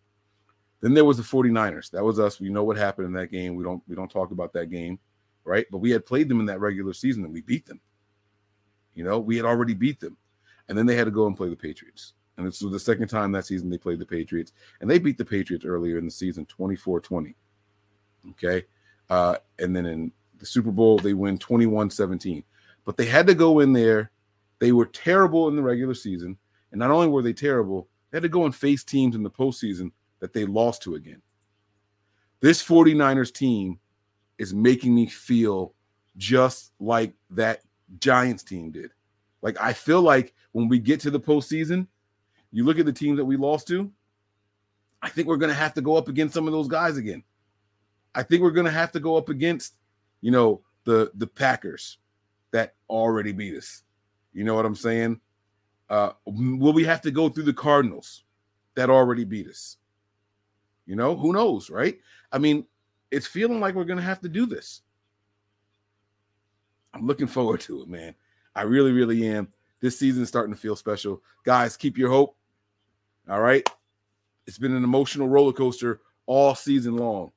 [0.81, 1.91] Then there was the 49ers.
[1.91, 2.39] That was us.
[2.39, 3.55] We know what happened in that game.
[3.55, 4.99] We don't we don't talk about that game,
[5.43, 5.65] right?
[5.69, 7.81] But we had played them in that regular season and we beat them.
[8.93, 10.17] You know, we had already beat them.
[10.67, 12.13] And then they had to go and play the Patriots.
[12.37, 14.53] And this was the second time that season they played the Patriots.
[14.81, 17.35] And they beat the Patriots earlier in the season 24 20.
[18.31, 18.65] Okay.
[19.09, 22.43] Uh, and then in the Super Bowl, they win 21 17.
[22.83, 24.11] But they had to go in there.
[24.59, 26.37] They were terrible in the regular season.
[26.71, 29.29] And not only were they terrible, they had to go and face teams in the
[29.29, 31.21] postseason that they lost to again.
[32.41, 33.79] This 49ers team
[34.37, 35.73] is making me feel
[36.17, 37.61] just like that
[37.99, 38.91] Giants team did.
[39.41, 41.87] Like, I feel like when we get to the postseason,
[42.51, 43.91] you look at the teams that we lost to,
[45.01, 47.23] I think we're going to have to go up against some of those guys again.
[48.15, 49.75] I think we're going to have to go up against,
[50.21, 51.99] you know, the the Packers
[52.51, 53.83] that already beat us.
[54.33, 55.19] You know what I'm saying?
[55.89, 58.23] Uh, will we have to go through the Cardinals
[58.75, 59.77] that already beat us?
[60.85, 61.99] You know, who knows, right?
[62.31, 62.65] I mean,
[63.11, 64.81] it's feeling like we're going to have to do this.
[66.93, 68.15] I'm looking forward to it, man.
[68.55, 69.49] I really, really am.
[69.81, 71.21] This season is starting to feel special.
[71.43, 72.37] Guys, keep your hope.
[73.29, 73.67] All right.
[74.47, 77.31] It's been an emotional roller coaster all season long.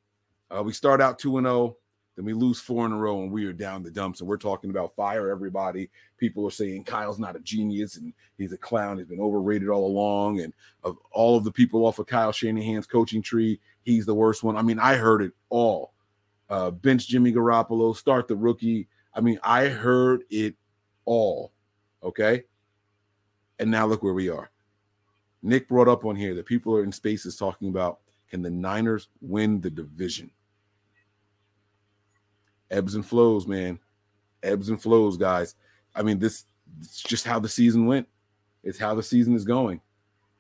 [0.55, 1.77] Uh, we start out 2 0,
[2.19, 4.19] then we lose four in a row, and we are down the dumps.
[4.21, 5.89] And we're talking about fire everybody.
[6.17, 8.99] People are saying Kyle's not a genius and he's a clown.
[8.99, 10.41] He's been overrated all along.
[10.41, 14.43] And of all of the people off of Kyle Shanahan's coaching tree, he's the worst
[14.43, 14.57] one.
[14.57, 15.93] I mean, I heard it all.
[16.51, 18.89] Uh, bench Jimmy Garoppolo, start the rookie.
[19.15, 20.57] I mean, I heard it
[21.05, 21.53] all.
[22.03, 22.43] Okay.
[23.61, 24.51] And now look where we are.
[25.43, 29.09] Nick brought up on here that people are in spaces talking about can the Niners
[29.21, 30.33] win the division?
[32.71, 33.79] Ebbs and flows, man.
[34.43, 35.55] Ebbs and flows, guys.
[35.95, 36.45] I mean, this
[36.81, 38.07] it's just how the season went.
[38.62, 39.81] It's how the season is going.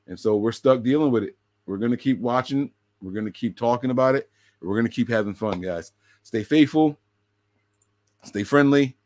[0.06, 1.36] And so we're stuck dealing with it.
[1.66, 2.70] We're going to keep watching.
[3.02, 4.30] We're going to keep talking about it.
[4.60, 5.92] We're going to keep having fun, guys.
[6.22, 6.98] Stay faithful.
[8.24, 8.96] Stay friendly.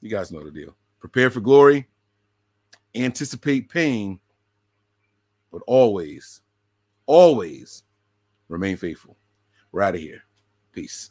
[0.00, 0.74] You guys know the deal.
[1.00, 1.86] Prepare for glory.
[2.94, 4.20] Anticipate pain.
[5.52, 6.40] But always,
[7.06, 7.84] always
[8.48, 9.16] remain faithful.
[9.72, 10.22] We're out of here.
[10.72, 11.10] Peace.